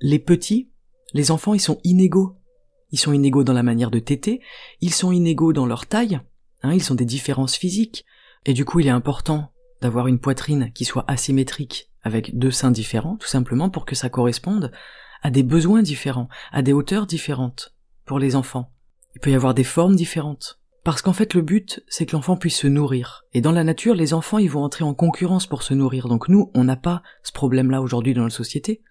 les 0.00 0.18
petits, 0.18 0.70
les 1.14 1.30
enfants 1.30 1.54
ils 1.54 1.60
sont 1.60 1.80
inégaux. 1.82 2.36
Ils 2.92 2.98
sont 2.98 3.12
inégaux 3.12 3.42
dans 3.42 3.52
la 3.52 3.64
manière 3.64 3.90
de 3.90 3.98
téter, 3.98 4.40
ils 4.80 4.94
sont 4.94 5.10
inégaux 5.10 5.52
dans 5.52 5.66
leur 5.66 5.86
taille, 5.86 6.20
hein, 6.62 6.72
ils 6.72 6.92
ont 6.92 6.94
des 6.94 7.04
différences 7.04 7.56
physiques, 7.56 8.04
et 8.44 8.52
du 8.52 8.64
coup 8.64 8.80
il 8.80 8.86
est 8.86 8.90
important 8.90 9.50
d'avoir 9.82 10.06
une 10.06 10.20
poitrine 10.20 10.70
qui 10.72 10.84
soit 10.84 11.04
asymétrique 11.08 11.90
avec 12.02 12.38
deux 12.38 12.52
seins 12.52 12.70
différents, 12.70 13.16
tout 13.16 13.26
simplement 13.26 13.70
pour 13.70 13.84
que 13.84 13.96
ça 13.96 14.08
corresponde 14.08 14.70
à 15.26 15.30
des 15.30 15.42
besoins 15.42 15.82
différents, 15.82 16.28
à 16.52 16.62
des 16.62 16.72
hauteurs 16.72 17.04
différentes 17.04 17.74
pour 18.04 18.20
les 18.20 18.36
enfants. 18.36 18.70
Il 19.16 19.20
peut 19.20 19.32
y 19.32 19.34
avoir 19.34 19.54
des 19.54 19.64
formes 19.64 19.96
différentes. 19.96 20.60
Parce 20.84 21.02
qu'en 21.02 21.12
fait 21.12 21.34
le 21.34 21.42
but, 21.42 21.82
c'est 21.88 22.06
que 22.06 22.14
l'enfant 22.14 22.36
puisse 22.36 22.58
se 22.58 22.68
nourrir. 22.68 23.24
Et 23.32 23.40
dans 23.40 23.50
la 23.50 23.64
nature, 23.64 23.96
les 23.96 24.14
enfants, 24.14 24.38
ils 24.38 24.48
vont 24.48 24.62
entrer 24.62 24.84
en 24.84 24.94
concurrence 24.94 25.48
pour 25.48 25.64
se 25.64 25.74
nourrir. 25.74 26.06
Donc 26.06 26.28
nous, 26.28 26.52
on 26.54 26.62
n'a 26.62 26.76
pas 26.76 27.02
ce 27.24 27.32
problème-là 27.32 27.82
aujourd'hui 27.82 28.14
dans 28.14 28.22
la 28.22 28.30
société. 28.30 28.82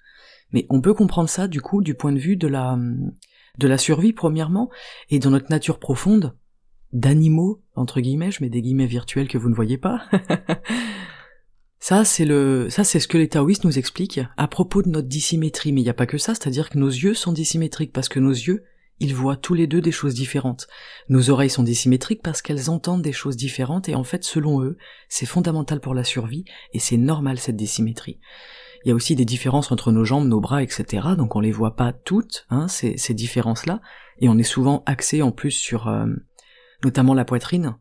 Mais 0.51 0.65
on 0.69 0.81
peut 0.81 0.93
comprendre 0.93 1.29
ça, 1.29 1.47
du 1.47 1.61
coup, 1.61 1.81
du 1.81 1.95
point 1.95 2.11
de 2.11 2.19
vue 2.19 2.35
de 2.35 2.49
la, 2.49 2.77
de 3.57 3.67
la 3.69 3.77
survie, 3.77 4.11
premièrement, 4.11 4.69
et 5.09 5.19
dans 5.19 5.29
notre 5.29 5.49
nature 5.49 5.79
profonde, 5.79 6.35
d'animaux, 6.91 7.63
entre 7.75 8.01
guillemets, 8.01 8.31
je 8.31 8.43
mets 8.43 8.49
des 8.49 8.61
guillemets 8.61 8.87
virtuels 8.87 9.29
que 9.29 9.37
vous 9.37 9.49
ne 9.49 9.55
voyez 9.55 9.77
pas. 9.77 10.01
ça, 11.87 12.03
c'est 12.03 12.25
le, 12.25 12.67
ça, 12.71 12.83
c'est 12.83 12.99
ce 12.99 13.07
que 13.07 13.19
les 13.19 13.29
taoïstes 13.29 13.63
nous 13.63 13.77
expliquent 13.77 14.21
à 14.37 14.47
propos 14.47 14.81
de 14.81 14.89
notre 14.89 15.07
dissymétrie. 15.07 15.71
Mais 15.71 15.81
il 15.81 15.83
n'y 15.83 15.89
a 15.91 15.93
pas 15.93 16.07
que 16.07 16.17
ça, 16.17 16.33
c'est-à-dire 16.33 16.71
que 16.71 16.79
nos 16.79 16.89
yeux 16.89 17.13
sont 17.13 17.31
dissymétriques 17.31 17.93
parce 17.93 18.09
que 18.09 18.19
nos 18.19 18.31
yeux, 18.31 18.63
ils 18.99 19.13
voient 19.13 19.35
tous 19.35 19.53
les 19.53 19.67
deux 19.67 19.81
des 19.81 19.91
choses 19.91 20.15
différentes. 20.15 20.65
Nos 21.09 21.29
oreilles 21.29 21.51
sont 21.51 21.61
dissymétriques 21.61 22.23
parce 22.23 22.41
qu'elles 22.41 22.71
entendent 22.71 23.03
des 23.03 23.11
choses 23.11 23.37
différentes 23.37 23.87
et 23.87 23.93
en 23.93 24.03
fait, 24.03 24.23
selon 24.23 24.63
eux, 24.63 24.79
c'est 25.09 25.27
fondamental 25.27 25.79
pour 25.79 25.93
la 25.93 26.03
survie 26.03 26.43
et 26.73 26.79
c'est 26.79 26.97
normal 26.97 27.37
cette 27.37 27.55
dissymétrie. 27.55 28.19
Il 28.83 28.89
y 28.89 28.91
a 28.91 28.95
aussi 28.95 29.15
des 29.15 29.23
différences 29.23 29.71
entre 29.71 29.91
nos 29.91 30.05
jambes, 30.05 30.27
nos 30.27 30.41
bras, 30.41 30.63
etc. 30.63 31.09
Donc 31.15 31.35
on 31.35 31.39
les 31.39 31.51
voit 31.51 31.75
pas 31.75 31.93
toutes, 31.93 32.47
hein, 32.49 32.67
ces, 32.67 32.97
ces 32.97 33.13
différences-là, 33.13 33.79
et 34.21 34.27
on 34.27 34.39
est 34.39 34.43
souvent 34.43 34.81
axé 34.87 35.21
en 35.21 35.31
plus 35.31 35.51
sur 35.51 35.87
euh, 35.87 36.07
notamment 36.83 37.13
la 37.13 37.25
poitrine, 37.25 37.77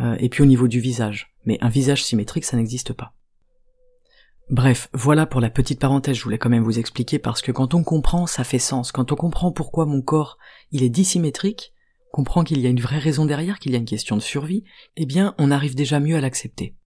euh, 0.00 0.16
et 0.18 0.30
puis 0.30 0.42
au 0.42 0.46
niveau 0.46 0.66
du 0.66 0.80
visage. 0.80 1.32
Mais 1.44 1.58
un 1.60 1.68
visage 1.68 2.02
symétrique, 2.02 2.44
ça 2.44 2.56
n'existe 2.56 2.92
pas. 2.92 3.12
Bref, 4.48 4.88
voilà 4.92 5.26
pour 5.26 5.40
la 5.40 5.50
petite 5.50 5.80
parenthèse, 5.80 6.16
je 6.16 6.22
voulais 6.22 6.38
quand 6.38 6.48
même 6.48 6.62
vous 6.62 6.78
expliquer 6.78 7.18
parce 7.18 7.42
que 7.42 7.50
quand 7.50 7.74
on 7.74 7.82
comprend, 7.82 8.26
ça 8.26 8.44
fait 8.44 8.60
sens. 8.60 8.92
Quand 8.92 9.10
on 9.10 9.16
comprend 9.16 9.50
pourquoi 9.50 9.86
mon 9.86 10.02
corps, 10.02 10.38
il 10.70 10.84
est 10.84 10.88
dissymétrique, 10.88 11.72
comprend 12.12 12.44
qu'il 12.44 12.60
y 12.60 12.66
a 12.66 12.70
une 12.70 12.80
vraie 12.80 13.00
raison 13.00 13.26
derrière, 13.26 13.58
qu'il 13.58 13.72
y 13.72 13.74
a 13.74 13.78
une 13.78 13.84
question 13.84 14.16
de 14.16 14.22
survie, 14.22 14.62
eh 14.96 15.04
bien, 15.04 15.34
on 15.38 15.50
arrive 15.50 15.74
déjà 15.74 15.98
mieux 15.98 16.16
à 16.16 16.20
l'accepter. 16.20 16.76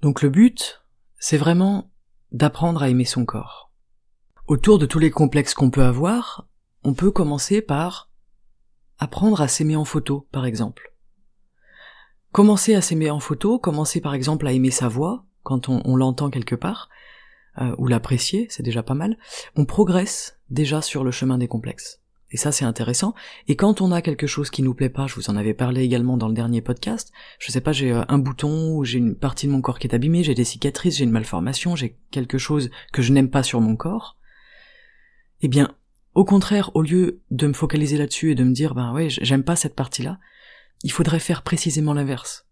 Donc 0.00 0.22
le 0.22 0.30
but, 0.30 0.82
c'est 1.18 1.36
vraiment 1.36 1.90
d'apprendre 2.32 2.82
à 2.82 2.88
aimer 2.88 3.04
son 3.04 3.26
corps. 3.26 3.70
Autour 4.46 4.78
de 4.78 4.86
tous 4.86 4.98
les 4.98 5.10
complexes 5.10 5.54
qu'on 5.54 5.70
peut 5.70 5.84
avoir, 5.84 6.48
on 6.84 6.94
peut 6.94 7.10
commencer 7.10 7.60
par 7.60 8.10
apprendre 8.98 9.42
à 9.42 9.48
s'aimer 9.48 9.76
en 9.76 9.84
photo, 9.84 10.26
par 10.32 10.46
exemple. 10.46 10.94
Commencer 12.32 12.74
à 12.74 12.80
s'aimer 12.80 13.10
en 13.10 13.20
photo, 13.20 13.58
commencer 13.58 14.00
par 14.00 14.14
exemple 14.14 14.46
à 14.46 14.52
aimer 14.52 14.70
sa 14.70 14.88
voix, 14.88 15.26
quand 15.44 15.68
on, 15.68 15.94
l'entend 15.94 16.30
quelque 16.30 16.56
part, 16.56 16.88
euh, 17.60 17.74
ou 17.78 17.86
l'apprécier, 17.86 18.48
c'est 18.50 18.64
déjà 18.64 18.82
pas 18.82 18.94
mal, 18.94 19.16
on 19.54 19.64
progresse 19.64 20.40
déjà 20.50 20.82
sur 20.82 21.04
le 21.04 21.12
chemin 21.12 21.38
des 21.38 21.46
complexes. 21.46 22.00
Et 22.32 22.36
ça, 22.36 22.50
c'est 22.50 22.64
intéressant. 22.64 23.14
Et 23.46 23.54
quand 23.54 23.80
on 23.80 23.92
a 23.92 24.02
quelque 24.02 24.26
chose 24.26 24.50
qui 24.50 24.62
nous 24.62 24.74
plaît 24.74 24.88
pas, 24.88 25.06
je 25.06 25.14
vous 25.14 25.30
en 25.30 25.36
avais 25.36 25.54
parlé 25.54 25.82
également 25.82 26.16
dans 26.16 26.26
le 26.26 26.34
dernier 26.34 26.62
podcast, 26.62 27.12
je 27.38 27.52
sais 27.52 27.60
pas, 27.60 27.70
j'ai 27.70 27.92
euh, 27.92 28.02
un 28.08 28.18
bouton, 28.18 28.74
ou 28.74 28.84
j'ai 28.84 28.98
une 28.98 29.14
partie 29.14 29.46
de 29.46 29.52
mon 29.52 29.60
corps 29.60 29.78
qui 29.78 29.86
est 29.86 29.94
abîmée, 29.94 30.24
j'ai 30.24 30.34
des 30.34 30.42
cicatrices, 30.42 30.96
j'ai 30.96 31.04
une 31.04 31.12
malformation, 31.12 31.76
j'ai 31.76 31.96
quelque 32.10 32.38
chose 32.38 32.70
que 32.92 33.02
je 33.02 33.12
n'aime 33.12 33.30
pas 33.30 33.44
sur 33.44 33.60
mon 33.60 33.76
corps, 33.76 34.16
eh 35.42 35.48
bien, 35.48 35.76
au 36.14 36.24
contraire, 36.24 36.70
au 36.74 36.82
lieu 36.82 37.20
de 37.30 37.46
me 37.46 37.52
focaliser 37.52 37.98
là-dessus 37.98 38.32
et 38.32 38.34
de 38.34 38.44
me 38.44 38.52
dire, 38.52 38.74
ben 38.74 38.92
ouais, 38.92 39.08
j'aime 39.10 39.44
pas 39.44 39.56
cette 39.56 39.74
partie-là, 39.74 40.18
il 40.82 40.90
faudrait 40.90 41.20
faire 41.20 41.42
précisément 41.42 41.92
l'inverse. 41.92 42.46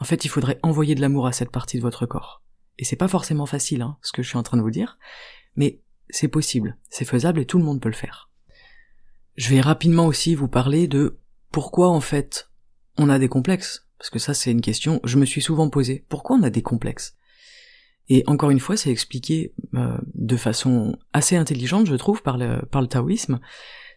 En 0.00 0.04
fait, 0.04 0.24
il 0.24 0.28
faudrait 0.28 0.58
envoyer 0.62 0.94
de 0.94 1.00
l'amour 1.00 1.26
à 1.26 1.32
cette 1.32 1.50
partie 1.50 1.76
de 1.76 1.82
votre 1.82 2.06
corps. 2.06 2.42
Et 2.78 2.84
c'est 2.84 2.96
pas 2.96 3.08
forcément 3.08 3.46
facile, 3.46 3.82
hein, 3.82 3.96
ce 4.02 4.12
que 4.12 4.22
je 4.22 4.28
suis 4.28 4.38
en 4.38 4.42
train 4.42 4.56
de 4.56 4.62
vous 4.62 4.70
dire, 4.70 4.98
mais 5.56 5.80
c'est 6.10 6.28
possible, 6.28 6.76
c'est 6.90 7.04
faisable 7.04 7.40
et 7.40 7.46
tout 7.46 7.58
le 7.58 7.64
monde 7.64 7.80
peut 7.80 7.88
le 7.88 7.94
faire. 7.94 8.30
Je 9.36 9.50
vais 9.50 9.60
rapidement 9.60 10.06
aussi 10.06 10.34
vous 10.34 10.48
parler 10.48 10.88
de 10.88 11.18
pourquoi 11.50 11.88
en 11.88 12.00
fait 12.00 12.50
on 12.98 13.08
a 13.08 13.18
des 13.18 13.28
complexes, 13.28 13.88
parce 13.98 14.10
que 14.10 14.18
ça 14.18 14.34
c'est 14.34 14.50
une 14.50 14.60
question, 14.60 15.00
je 15.04 15.18
me 15.18 15.24
suis 15.24 15.40
souvent 15.40 15.70
posé, 15.70 16.04
pourquoi 16.08 16.36
on 16.36 16.42
a 16.42 16.50
des 16.50 16.62
complexes? 16.62 17.16
Et 18.08 18.22
encore 18.26 18.50
une 18.50 18.60
fois, 18.60 18.76
c'est 18.76 18.90
expliqué 18.90 19.54
euh, 19.74 19.96
de 20.14 20.36
façon 20.36 20.98
assez 21.14 21.36
intelligente, 21.36 21.86
je 21.86 21.94
trouve, 21.94 22.22
par 22.22 22.36
le, 22.36 22.60
par 22.66 22.82
le 22.82 22.88
taoïsme, 22.88 23.40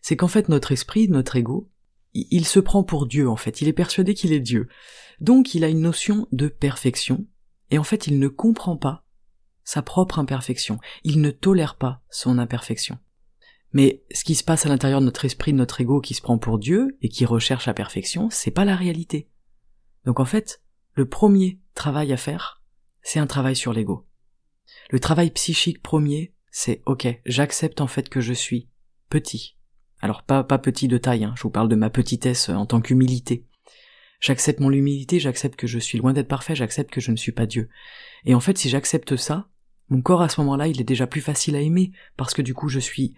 c'est 0.01 0.15
qu'en 0.15 0.29
fait 0.29 0.47
notre 0.47 0.71
esprit, 0.71 1.09
notre 1.09 1.35
ego, 1.35 1.69
il 2.13 2.45
se 2.45 2.59
prend 2.59 2.83
pour 2.83 3.05
Dieu 3.05 3.29
en 3.29 3.35
fait, 3.35 3.61
il 3.61 3.67
est 3.67 3.73
persuadé 3.73 4.13
qu'il 4.13 4.31
est 4.31 4.39
Dieu. 4.39 4.69
Donc 5.19 5.55
il 5.55 5.63
a 5.63 5.69
une 5.69 5.81
notion 5.81 6.27
de 6.31 6.47
perfection, 6.47 7.25
et 7.71 7.77
en 7.77 7.83
fait 7.83 8.07
il 8.07 8.19
ne 8.19 8.27
comprend 8.27 8.77
pas 8.77 9.03
sa 9.63 9.81
propre 9.81 10.19
imperfection, 10.19 10.79
il 11.03 11.19
ne 11.21 11.31
tolère 11.31 11.75
pas 11.75 12.01
son 12.09 12.37
imperfection. 12.37 12.99
Mais 13.73 14.03
ce 14.13 14.23
qui 14.23 14.35
se 14.35 14.43
passe 14.43 14.65
à 14.65 14.69
l'intérieur 14.69 15.01
de 15.01 15.05
notre 15.05 15.25
esprit, 15.25 15.51
de 15.51 15.57
notre 15.57 15.81
ego 15.81 15.99
qui 15.99 16.13
se 16.13 16.21
prend 16.21 16.37
pour 16.37 16.57
Dieu 16.57 16.97
et 17.01 17.09
qui 17.09 17.25
recherche 17.25 17.65
la 17.65 17.73
perfection, 17.73 18.29
c'est 18.31 18.51
pas 18.51 18.63
la 18.63 18.75
réalité. 18.75 19.29
Donc 20.05 20.19
en 20.19 20.25
fait, 20.25 20.61
le 20.93 21.07
premier 21.07 21.59
travail 21.75 22.13
à 22.13 22.17
faire, 22.17 22.63
c'est 23.01 23.19
un 23.19 23.27
travail 23.27 23.55
sur 23.55 23.73
l'ego. 23.73 24.07
Le 24.89 24.99
travail 24.99 25.31
psychique 25.31 25.81
premier, 25.81 26.33
c'est 26.49 26.81
ok, 26.85 27.07
j'accepte 27.25 27.81
en 27.81 27.87
fait 27.87 28.07
que 28.07 28.21
je 28.21 28.33
suis 28.33 28.69
petit. 29.09 29.57
Alors 29.99 30.23
pas 30.23 30.43
pas 30.43 30.59
petit 30.59 30.87
de 30.87 30.97
taille, 30.97 31.25
hein, 31.25 31.33
je 31.35 31.43
vous 31.43 31.49
parle 31.49 31.69
de 31.69 31.75
ma 31.75 31.89
petitesse 31.89 32.49
en 32.49 32.65
tant 32.65 32.81
qu'humilité. 32.81 33.46
J'accepte 34.19 34.59
mon 34.59 34.71
humilité, 34.71 35.19
j'accepte 35.19 35.55
que 35.55 35.67
je 35.67 35.79
suis 35.79 35.97
loin 35.97 36.13
d'être 36.13 36.27
parfait, 36.27 36.55
j'accepte 36.55 36.91
que 36.91 37.01
je 37.01 37.11
ne 37.11 37.17
suis 37.17 37.31
pas 37.31 37.45
Dieu. 37.45 37.69
Et 38.25 38.33
en 38.33 38.39
fait, 38.39 38.57
si 38.57 38.69
j'accepte 38.69 39.15
ça, 39.15 39.49
mon 39.89 40.01
corps 40.01 40.21
à 40.21 40.29
ce 40.29 40.41
moment-là, 40.41 40.67
il 40.67 40.81
est 40.81 40.85
déjà 40.85 41.07
plus 41.07 41.21
facile 41.21 41.55
à 41.55 41.61
aimer, 41.61 41.91
parce 42.17 42.33
que 42.33 42.41
du 42.41 42.53
coup, 42.53 42.67
je 42.67 42.79
suis, 42.79 43.13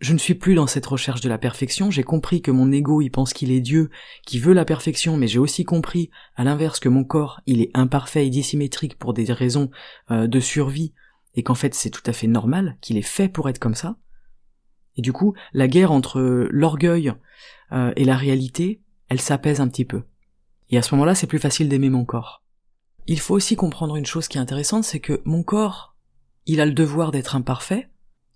je 0.00 0.12
ne 0.12 0.18
suis 0.18 0.34
plus 0.34 0.54
dans 0.54 0.68
cette 0.68 0.86
recherche 0.86 1.20
de 1.20 1.28
la 1.28 1.36
perfection, 1.36 1.90
j'ai 1.90 2.04
compris 2.04 2.42
que 2.42 2.50
mon 2.50 2.70
ego, 2.70 3.02
il 3.02 3.10
pense 3.10 3.32
qu'il 3.32 3.50
est 3.50 3.60
Dieu, 3.60 3.90
qui 4.24 4.38
veut 4.38 4.54
la 4.54 4.64
perfection, 4.64 5.16
mais 5.16 5.26
j'ai 5.26 5.40
aussi 5.40 5.64
compris, 5.64 6.10
à 6.36 6.44
l'inverse, 6.44 6.80
que 6.80 6.88
mon 6.88 7.04
corps, 7.04 7.40
il 7.46 7.60
est 7.60 7.70
imparfait 7.74 8.26
et 8.26 8.30
dissymétrique 8.30 8.98
pour 8.98 9.12
des 9.12 9.32
raisons 9.32 9.70
euh, 10.10 10.26
de 10.26 10.40
survie, 10.40 10.94
et 11.34 11.42
qu'en 11.42 11.54
fait, 11.54 11.74
c'est 11.74 11.90
tout 11.90 12.02
à 12.06 12.12
fait 12.12 12.28
normal, 12.28 12.78
qu'il 12.80 12.96
est 12.96 13.02
fait 13.02 13.28
pour 13.28 13.48
être 13.48 13.58
comme 13.58 13.74
ça. 13.74 13.96
Et 14.96 15.02
du 15.02 15.12
coup, 15.12 15.34
la 15.52 15.68
guerre 15.68 15.92
entre 15.92 16.20
l'orgueil 16.50 17.12
euh, 17.72 17.92
et 17.96 18.04
la 18.04 18.16
réalité, 18.16 18.80
elle 19.08 19.20
s'apaise 19.20 19.60
un 19.60 19.68
petit 19.68 19.84
peu. 19.84 20.02
Et 20.70 20.78
à 20.78 20.82
ce 20.82 20.94
moment-là, 20.94 21.14
c'est 21.14 21.26
plus 21.26 21.38
facile 21.38 21.68
d'aimer 21.68 21.90
mon 21.90 22.04
corps. 22.04 22.42
Il 23.06 23.18
faut 23.18 23.34
aussi 23.34 23.56
comprendre 23.56 23.96
une 23.96 24.06
chose 24.06 24.28
qui 24.28 24.38
est 24.38 24.40
intéressante, 24.40 24.84
c'est 24.84 25.00
que 25.00 25.20
mon 25.24 25.42
corps, 25.42 25.96
il 26.46 26.60
a 26.60 26.66
le 26.66 26.72
devoir 26.72 27.10
d'être 27.10 27.34
imparfait. 27.34 27.88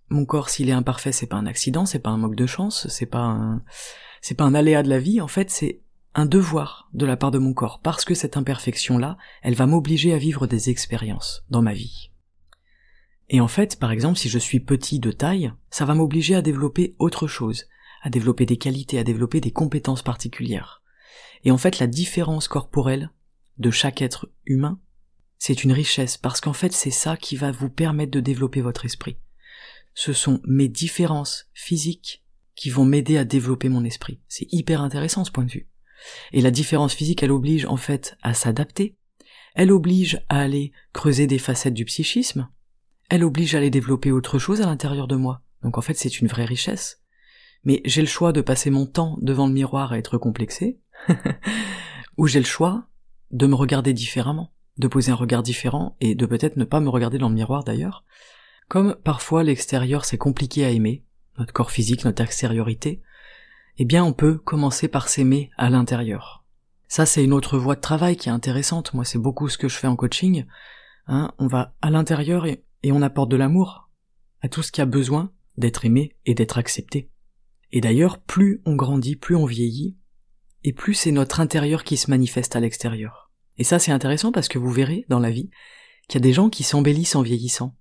Mon 0.08 0.24
corps, 0.24 0.48
s'il 0.48 0.68
est 0.68 0.72
imparfait, 0.72 1.12
c'est 1.12 1.26
pas 1.26 1.36
un 1.36 1.46
accident, 1.46 1.86
c'est 1.86 1.98
pas 1.98 2.10
un 2.10 2.16
manque 2.16 2.34
de 2.34 2.46
chance, 2.46 2.88
c'est 2.88 3.06
pas 3.06 3.20
un, 3.20 3.62
c'est 4.20 4.34
pas 4.34 4.44
un 4.44 4.54
aléa 4.54 4.82
de 4.82 4.88
la 4.88 4.98
vie, 4.98 5.20
en 5.20 5.28
fait, 5.28 5.50
c'est 5.50 5.80
un 6.14 6.26
devoir 6.26 6.88
de 6.92 7.06
la 7.06 7.16
part 7.16 7.30
de 7.30 7.38
mon 7.38 7.54
corps, 7.54 7.80
parce 7.80 8.04
que 8.04 8.14
cette 8.14 8.36
imperfection-là, 8.36 9.16
elle 9.42 9.54
va 9.54 9.66
m'obliger 9.66 10.12
à 10.12 10.18
vivre 10.18 10.46
des 10.46 10.70
expériences 10.70 11.44
dans 11.50 11.62
ma 11.62 11.72
vie. 11.72 12.10
Et 13.30 13.40
en 13.40 13.48
fait, 13.48 13.78
par 13.78 13.90
exemple, 13.90 14.18
si 14.18 14.28
je 14.28 14.38
suis 14.38 14.60
petit 14.60 15.00
de 15.00 15.10
taille, 15.10 15.52
ça 15.70 15.84
va 15.84 15.94
m'obliger 15.94 16.34
à 16.34 16.42
développer 16.42 16.94
autre 16.98 17.26
chose, 17.26 17.66
à 18.02 18.10
développer 18.10 18.46
des 18.46 18.58
qualités, 18.58 18.98
à 18.98 19.04
développer 19.04 19.40
des 19.40 19.50
compétences 19.50 20.02
particulières. 20.02 20.83
Et 21.44 21.50
en 21.50 21.58
fait, 21.58 21.78
la 21.78 21.86
différence 21.86 22.48
corporelle 22.48 23.10
de 23.58 23.70
chaque 23.70 24.02
être 24.02 24.30
humain, 24.46 24.80
c'est 25.38 25.64
une 25.64 25.72
richesse, 25.72 26.16
parce 26.16 26.40
qu'en 26.40 26.52
fait, 26.52 26.72
c'est 26.72 26.90
ça 26.90 27.16
qui 27.16 27.36
va 27.36 27.52
vous 27.52 27.68
permettre 27.68 28.12
de 28.12 28.20
développer 28.20 28.62
votre 28.62 28.84
esprit. 28.84 29.18
Ce 29.94 30.12
sont 30.12 30.40
mes 30.46 30.68
différences 30.68 31.46
physiques 31.52 32.24
qui 32.56 32.70
vont 32.70 32.84
m'aider 32.84 33.18
à 33.18 33.24
développer 33.24 33.68
mon 33.68 33.84
esprit. 33.84 34.20
C'est 34.28 34.50
hyper 34.52 34.80
intéressant 34.80 35.24
ce 35.24 35.30
point 35.30 35.44
de 35.44 35.50
vue. 35.50 35.68
Et 36.32 36.40
la 36.40 36.50
différence 36.50 36.94
physique, 36.94 37.22
elle 37.22 37.32
oblige 37.32 37.66
en 37.66 37.76
fait 37.76 38.16
à 38.22 38.34
s'adapter, 38.34 38.96
elle 39.54 39.72
oblige 39.72 40.20
à 40.28 40.40
aller 40.40 40.72
creuser 40.92 41.26
des 41.26 41.38
facettes 41.38 41.74
du 41.74 41.84
psychisme, 41.84 42.48
elle 43.08 43.24
oblige 43.24 43.54
à 43.54 43.58
aller 43.58 43.70
développer 43.70 44.10
autre 44.10 44.38
chose 44.38 44.60
à 44.60 44.66
l'intérieur 44.66 45.06
de 45.06 45.16
moi. 45.16 45.42
Donc 45.62 45.78
en 45.78 45.80
fait, 45.80 45.94
c'est 45.94 46.20
une 46.20 46.26
vraie 46.26 46.44
richesse. 46.44 47.02
Mais 47.64 47.80
j'ai 47.84 48.02
le 48.02 48.06
choix 48.06 48.32
de 48.32 48.40
passer 48.40 48.70
mon 48.70 48.86
temps 48.86 49.16
devant 49.22 49.46
le 49.46 49.52
miroir 49.52 49.92
à 49.92 49.98
être 49.98 50.18
complexé, 50.18 50.80
où 52.16 52.26
j'ai 52.26 52.38
le 52.38 52.44
choix 52.44 52.86
de 53.30 53.46
me 53.46 53.54
regarder 53.54 53.92
différemment, 53.92 54.52
de 54.78 54.88
poser 54.88 55.12
un 55.12 55.16
regard 55.16 55.42
différent 55.42 55.96
et 56.00 56.14
de 56.14 56.26
peut-être 56.26 56.56
ne 56.56 56.64
pas 56.64 56.80
me 56.80 56.88
regarder 56.88 57.18
dans 57.18 57.28
le 57.28 57.34
miroir 57.34 57.64
d'ailleurs. 57.64 58.04
Comme 58.68 58.96
parfois 59.04 59.42
l'extérieur 59.42 60.04
c'est 60.04 60.18
compliqué 60.18 60.64
à 60.64 60.70
aimer, 60.70 61.04
notre 61.38 61.52
corps 61.52 61.70
physique, 61.70 62.04
notre 62.04 62.22
extériorité, 62.22 63.02
eh 63.78 63.84
bien 63.84 64.04
on 64.04 64.12
peut 64.12 64.38
commencer 64.38 64.88
par 64.88 65.08
s'aimer 65.08 65.50
à 65.56 65.70
l'intérieur. 65.70 66.44
Ça 66.88 67.06
c'est 67.06 67.24
une 67.24 67.32
autre 67.32 67.58
voie 67.58 67.76
de 67.76 67.80
travail 67.80 68.16
qui 68.16 68.28
est 68.28 68.32
intéressante, 68.32 68.94
moi 68.94 69.04
c'est 69.04 69.18
beaucoup 69.18 69.48
ce 69.48 69.58
que 69.58 69.68
je 69.68 69.76
fais 69.76 69.88
en 69.88 69.96
coaching. 69.96 70.46
Hein, 71.06 71.32
on 71.38 71.48
va 71.48 71.74
à 71.82 71.90
l'intérieur 71.90 72.46
et, 72.46 72.64
et 72.82 72.92
on 72.92 73.02
apporte 73.02 73.30
de 73.30 73.36
l'amour 73.36 73.90
à 74.42 74.48
tout 74.48 74.62
ce 74.62 74.72
qui 74.72 74.80
a 74.80 74.86
besoin 74.86 75.32
d'être 75.56 75.84
aimé 75.84 76.16
et 76.24 76.34
d'être 76.34 76.58
accepté. 76.58 77.10
Et 77.72 77.80
d'ailleurs, 77.80 78.18
plus 78.18 78.62
on 78.64 78.76
grandit, 78.76 79.16
plus 79.16 79.34
on 79.34 79.46
vieillit, 79.46 79.96
et 80.64 80.72
plus 80.72 80.94
c'est 80.94 81.12
notre 81.12 81.40
intérieur 81.40 81.84
qui 81.84 81.96
se 81.96 82.10
manifeste 82.10 82.56
à 82.56 82.60
l'extérieur. 82.60 83.30
Et 83.58 83.64
ça 83.64 83.78
c'est 83.78 83.92
intéressant 83.92 84.32
parce 84.32 84.48
que 84.48 84.58
vous 84.58 84.70
verrez 84.70 85.04
dans 85.08 85.20
la 85.20 85.30
vie 85.30 85.50
qu'il 86.08 86.20
y 86.20 86.22
a 86.22 86.26
des 86.26 86.32
gens 86.32 86.50
qui 86.50 86.64
s'embellissent 86.64 87.14
en 87.14 87.22
vieillissant. 87.22 87.76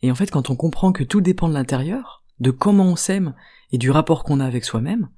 Et 0.00 0.10
en 0.10 0.14
fait 0.14 0.30
quand 0.30 0.50
on 0.50 0.56
comprend 0.56 0.92
que 0.92 1.04
tout 1.04 1.20
dépend 1.20 1.48
de 1.48 1.54
l'intérieur, 1.54 2.24
de 2.40 2.50
comment 2.50 2.86
on 2.86 2.96
s'aime 2.96 3.34
et 3.70 3.78
du 3.78 3.90
rapport 3.90 4.24
qu'on 4.24 4.40
a 4.40 4.46
avec 4.46 4.64
soi-même, 4.64 5.10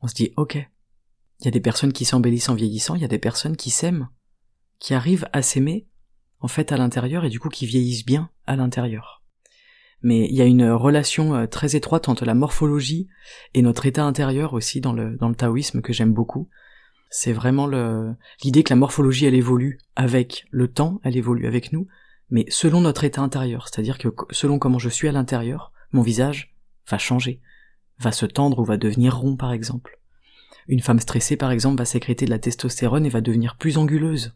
on 0.00 0.08
se 0.08 0.14
dit 0.14 0.32
ok, 0.36 0.56
il 0.56 1.44
y 1.44 1.48
a 1.48 1.52
des 1.52 1.60
personnes 1.60 1.92
qui 1.92 2.04
s'embellissent 2.04 2.48
en 2.48 2.54
vieillissant, 2.54 2.96
il 2.96 3.02
y 3.02 3.06
a 3.06 3.08
des 3.08 3.18
personnes 3.18 3.56
qui 3.56 3.70
s'aiment, 3.70 4.08
qui 4.78 4.94
arrivent 4.94 5.28
à 5.32 5.42
s'aimer 5.42 5.88
en 6.40 6.48
fait 6.48 6.72
à 6.72 6.76
l'intérieur 6.76 7.24
et 7.24 7.30
du 7.30 7.38
coup 7.38 7.48
qui 7.48 7.66
vieillissent 7.66 8.04
bien 8.04 8.30
à 8.46 8.56
l'intérieur 8.56 9.21
mais 10.02 10.26
il 10.28 10.34
y 10.34 10.42
a 10.42 10.46
une 10.46 10.70
relation 10.70 11.34
euh, 11.34 11.46
très 11.46 11.76
étroite 11.76 12.08
entre 12.08 12.24
la 12.24 12.34
morphologie 12.34 13.08
et 13.54 13.62
notre 13.62 13.86
état 13.86 14.04
intérieur 14.04 14.52
aussi 14.52 14.80
dans 14.80 14.92
le, 14.92 15.16
dans 15.16 15.28
le 15.28 15.34
taoïsme 15.34 15.80
que 15.80 15.92
j'aime 15.92 16.12
beaucoup. 16.12 16.48
C'est 17.10 17.32
vraiment 17.32 17.66
l'idée 18.42 18.62
que 18.62 18.72
la 18.72 18.76
morphologie 18.76 19.26
elle 19.26 19.34
évolue 19.34 19.78
avec 19.96 20.46
le 20.50 20.68
temps, 20.68 21.00
elle 21.04 21.16
évolue 21.16 21.46
avec 21.46 21.72
nous, 21.72 21.86
mais 22.30 22.46
selon 22.48 22.80
notre 22.80 23.04
état 23.04 23.20
intérieur, 23.20 23.68
c'est-à-dire 23.68 23.98
que 23.98 24.08
selon 24.30 24.58
comment 24.58 24.78
je 24.78 24.88
suis 24.88 25.08
à 25.08 25.12
l'intérieur, 25.12 25.72
mon 25.92 26.00
visage 26.00 26.54
va 26.88 26.96
changer, 26.96 27.42
va 27.98 28.12
se 28.12 28.24
tendre 28.24 28.60
ou 28.60 28.64
va 28.64 28.78
devenir 28.78 29.18
rond 29.18 29.36
par 29.36 29.52
exemple. 29.52 30.00
Une 30.68 30.80
femme 30.80 31.00
stressée 31.00 31.36
par 31.36 31.50
exemple 31.50 31.78
va 31.78 31.84
sécréter 31.84 32.24
de 32.24 32.30
la 32.30 32.38
testostérone 32.38 33.04
et 33.04 33.10
va 33.10 33.20
devenir 33.20 33.56
plus 33.56 33.76
anguleuse. 33.76 34.34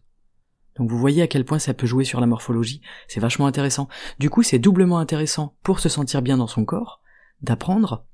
Donc 0.78 0.90
vous 0.90 0.98
voyez 0.98 1.22
à 1.22 1.26
quel 1.26 1.44
point 1.44 1.58
ça 1.58 1.74
peut 1.74 1.86
jouer 1.86 2.04
sur 2.04 2.20
la 2.20 2.26
morphologie, 2.26 2.82
c'est 3.08 3.20
vachement 3.20 3.46
intéressant. 3.46 3.88
Du 4.18 4.30
coup, 4.30 4.42
c'est 4.42 4.58
doublement 4.58 4.98
intéressant 4.98 5.56
pour 5.62 5.80
se 5.80 5.88
sentir 5.88 6.22
bien 6.22 6.36
dans 6.36 6.46
son 6.46 6.64
corps, 6.64 7.00
d'apprendre 7.42 8.04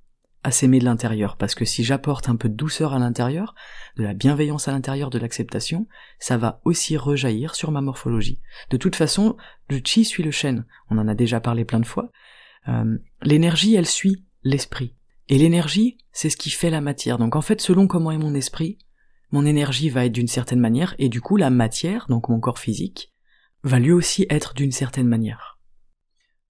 à 0.45 0.51
s'aimer 0.51 0.81
de 0.81 0.85
l'intérieur, 0.85 1.37
parce 1.37 1.55
que 1.55 1.65
si 1.65 1.85
j'apporte 1.85 2.29
un 2.29 2.35
peu 2.35 2.49
de 2.49 2.55
douceur 2.55 2.95
à 2.95 2.99
l'intérieur, 2.99 3.55
de 3.97 4.03
la 4.03 4.13
bienveillance 4.13 4.67
à 4.67 4.73
l'intérieur, 4.73 5.09
de 5.09 5.19
l'acceptation, 5.19 5.87
ça 6.19 6.37
va 6.37 6.61
aussi 6.65 6.97
rejaillir 6.97 7.55
sur 7.55 7.71
ma 7.71 7.81
morphologie. 7.81 8.41
De 8.71 8.77
toute 8.77 8.97
façon, 8.97 9.37
le 9.69 9.81
chi 9.85 10.05
suit 10.05 10.25
le 10.25 10.33
chêne, 10.33 10.67
on 10.91 10.99
en 10.99 11.07
a 11.07 11.15
déjà 11.15 11.41
parlé 11.41 11.65
plein 11.65 11.79
de 11.79 11.87
fois. 11.87 12.11
Euh, 12.69 12.99
l'énergie, 13.23 13.77
elle 13.77 13.87
suit 13.87 14.25
l'esprit. 14.43 14.97
Et 15.29 15.39
l'énergie, 15.39 15.99
c'est 16.11 16.29
ce 16.29 16.37
qui 16.37 16.51
fait 16.51 16.71
la 16.71 16.81
matière. 16.81 17.19
Donc 17.19 17.37
en 17.37 17.41
fait, 17.41 17.61
selon 17.61 17.87
comment 17.87 18.11
est 18.11 18.19
mon 18.19 18.35
esprit, 18.35 18.79
mon 19.33 19.45
énergie 19.47 19.89
va 19.89 20.05
être 20.05 20.13
d'une 20.13 20.29
certaine 20.29 20.61
manière, 20.61 20.95
et 20.99 21.09
du 21.09 21.21
coup 21.21 21.37
la 21.37 21.51
matière, 21.51 22.07
donc 22.09 22.29
mon 22.29 22.39
corps 22.39 22.59
physique, 22.59 23.13
va 23.65 23.79
lui 23.79 23.93
aussi 23.93 24.27
être 24.31 24.55
d'une 24.55 24.73
certaine 24.73 25.09
manière. 25.09 25.59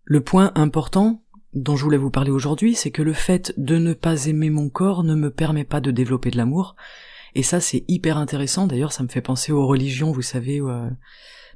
Le 0.05 0.21
point 0.21 0.53
important 0.55 1.25
dont 1.55 1.77
je 1.77 1.85
voulais 1.85 1.99
vous 1.99 2.11
parler 2.11 2.31
aujourd'hui, 2.31 2.75
c'est 2.75 2.91
que 2.91 3.03
le 3.03 3.13
fait 3.13 3.55
de 3.57 3.77
ne 3.77 3.93
pas 3.93 4.27
aimer 4.27 4.51
mon 4.51 4.69
corps 4.69 5.05
ne 5.05 5.15
me 5.15 5.31
permet 5.31 5.65
pas 5.65 5.81
de 5.81 5.91
développer 5.91 6.31
de 6.31 6.37
l'amour, 6.37 6.77
et 7.35 7.43
ça 7.43 7.61
c'est 7.61 7.85
hyper 7.89 8.19
intéressant, 8.19 8.67
d'ailleurs 8.67 8.93
ça 8.93 9.03
me 9.03 9.09
fait 9.09 9.23
penser 9.23 9.53
aux 9.53 9.67
religions, 9.67 10.13
vous 10.13 10.23
savez, 10.23 10.61
euh, 10.61 10.91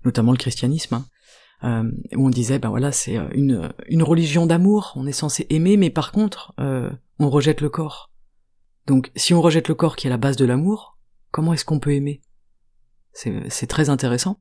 notamment 0.04 0.32
le 0.32 0.38
christianisme, 0.38 0.94
hein, 0.94 1.06
euh, 1.64 1.90
où 2.14 2.26
on 2.26 2.30
disait, 2.30 2.58
ben 2.58 2.68
voilà, 2.68 2.92
c'est 2.92 3.16
euh, 3.16 3.28
une, 3.32 3.72
une 3.88 4.02
religion 4.02 4.46
d'amour, 4.46 4.92
on 4.96 5.06
est 5.06 5.12
censé 5.12 5.46
aimer, 5.50 5.76
mais 5.76 5.90
par 5.90 6.12
contre, 6.12 6.54
on 7.18 7.30
rejette 7.30 7.62
le 7.62 7.70
corps. 7.70 8.12
Donc 8.86 9.10
si 9.16 9.34
on 9.34 9.40
rejette 9.40 9.68
le 9.68 9.74
corps 9.74 9.96
qui 9.96 10.06
est 10.06 10.10
la 10.10 10.18
base 10.18 10.36
de 10.36 10.44
l'amour, 10.44 10.95
Comment 11.30 11.52
est-ce 11.52 11.64
qu'on 11.64 11.80
peut 11.80 11.94
aimer? 11.94 12.22
C'est 13.12 13.66
très 13.66 13.88
intéressant. 13.88 14.40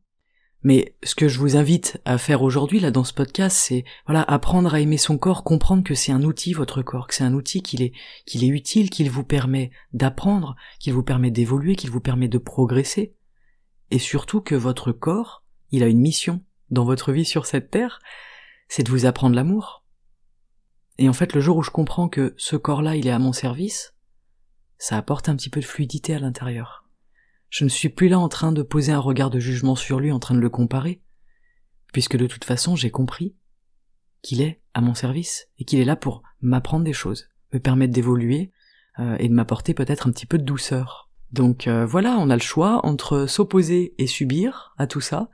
Mais 0.64 0.96
ce 1.04 1.14
que 1.14 1.28
je 1.28 1.38
vous 1.38 1.58
invite 1.58 2.02
à 2.06 2.18
faire 2.18 2.42
aujourd'hui 2.42 2.80
là 2.80 2.90
dans 2.90 3.04
ce 3.04 3.14
podcast, 3.14 3.56
c'est 3.56 3.86
voilà 4.08 4.24
apprendre 4.24 4.74
à 4.74 4.80
aimer 4.80 4.98
son 4.98 5.20
corps, 5.20 5.44
comprendre 5.44 5.84
que 5.84 5.94
c'est 5.94 6.12
un 6.12 6.24
outil 6.24 6.54
votre 6.54 6.82
corps, 6.82 7.08
que 7.08 7.14
c'est 7.14 7.24
un 7.24 7.36
outil 7.36 7.62
qu'il 7.62 7.84
est 7.84 7.94
qu'il 8.26 8.44
est 8.44 8.48
utile, 8.48 8.90
qu'il 8.90 9.12
vous 9.12 9.24
permet 9.24 9.70
d'apprendre, 9.94 10.56
qu'il 10.80 10.94
vous 10.94 11.04
permet 11.04 11.30
d'évoluer, 11.30 11.76
qu'il 11.76 11.92
vous 11.92 12.02
permet 12.02 12.28
de 12.28 12.40
progresser, 12.40 13.16
et 13.92 14.00
surtout 14.00 14.42
que 14.42 14.56
votre 14.56 14.92
corps, 14.92 15.44
il 15.70 15.84
a 15.84 15.88
une 15.88 16.02
mission 16.02 16.44
dans 16.72 16.84
votre 16.84 17.12
vie 17.12 17.26
sur 17.26 17.46
cette 17.46 17.70
terre, 17.70 18.00
c'est 18.68 18.84
de 18.84 18.90
vous 18.90 19.06
apprendre 19.06 19.36
l'amour. 19.36 19.86
Et 20.98 21.10
en 21.10 21.14
fait, 21.14 21.34
le 21.34 21.42
jour 21.42 21.58
où 21.58 21.64
je 21.64 21.72
comprends 21.72 22.10
que 22.10 22.34
ce 22.38 22.56
corps-là, 22.56 22.96
il 22.96 23.06
est 23.06 23.12
à 23.12 23.20
mon 23.20 23.34
service, 23.34 23.95
ça 24.86 24.98
apporte 24.98 25.30
un 25.30 25.36
petit 25.36 25.50
peu 25.50 25.62
de 25.62 25.66
fluidité 25.66 26.14
à 26.14 26.20
l'intérieur. 26.20 26.88
Je 27.50 27.64
ne 27.64 27.70
suis 27.70 27.90
plus 27.90 28.08
là 28.08 28.20
en 28.20 28.30
train 28.30 28.52
de 28.52 28.62
poser 28.62 28.92
un 28.92 29.00
regard 29.00 29.32
de 29.32 29.40
jugement 29.40 29.76
sur 29.76 30.00
lui, 30.00 30.12
en 30.12 30.20
train 30.20 30.36
de 30.36 30.40
le 30.40 30.50
comparer, 30.52 31.02
puisque 31.92 32.18
de 32.18 32.28
toute 32.28 32.46
façon 32.46 32.76
j'ai 32.76 32.92
compris 32.92 33.36
qu'il 34.22 34.42
est 34.42 34.62
à 34.76 34.82
mon 34.82 34.94
service 34.94 35.48
et 35.58 35.66
qu'il 35.66 35.80
est 35.80 35.86
là 35.86 35.96
pour 35.96 36.22
m'apprendre 36.40 36.86
des 36.86 36.94
choses, 36.94 37.30
me 37.52 37.60
permettre 37.60 37.94
d'évoluer 37.94 38.52
euh, 39.00 39.18
et 39.18 39.28
de 39.28 39.34
m'apporter 39.34 39.74
peut-être 39.74 40.06
un 40.06 40.12
petit 40.12 40.28
peu 40.28 40.38
de 40.38 40.44
douceur. 40.44 41.10
Donc 41.32 41.66
euh, 41.66 41.84
voilà, 41.84 42.18
on 42.20 42.30
a 42.30 42.36
le 42.36 42.42
choix 42.42 42.86
entre 42.86 43.26
s'opposer 43.26 43.96
et 43.98 44.06
subir 44.06 44.76
à 44.78 44.86
tout 44.86 45.02
ça, 45.02 45.32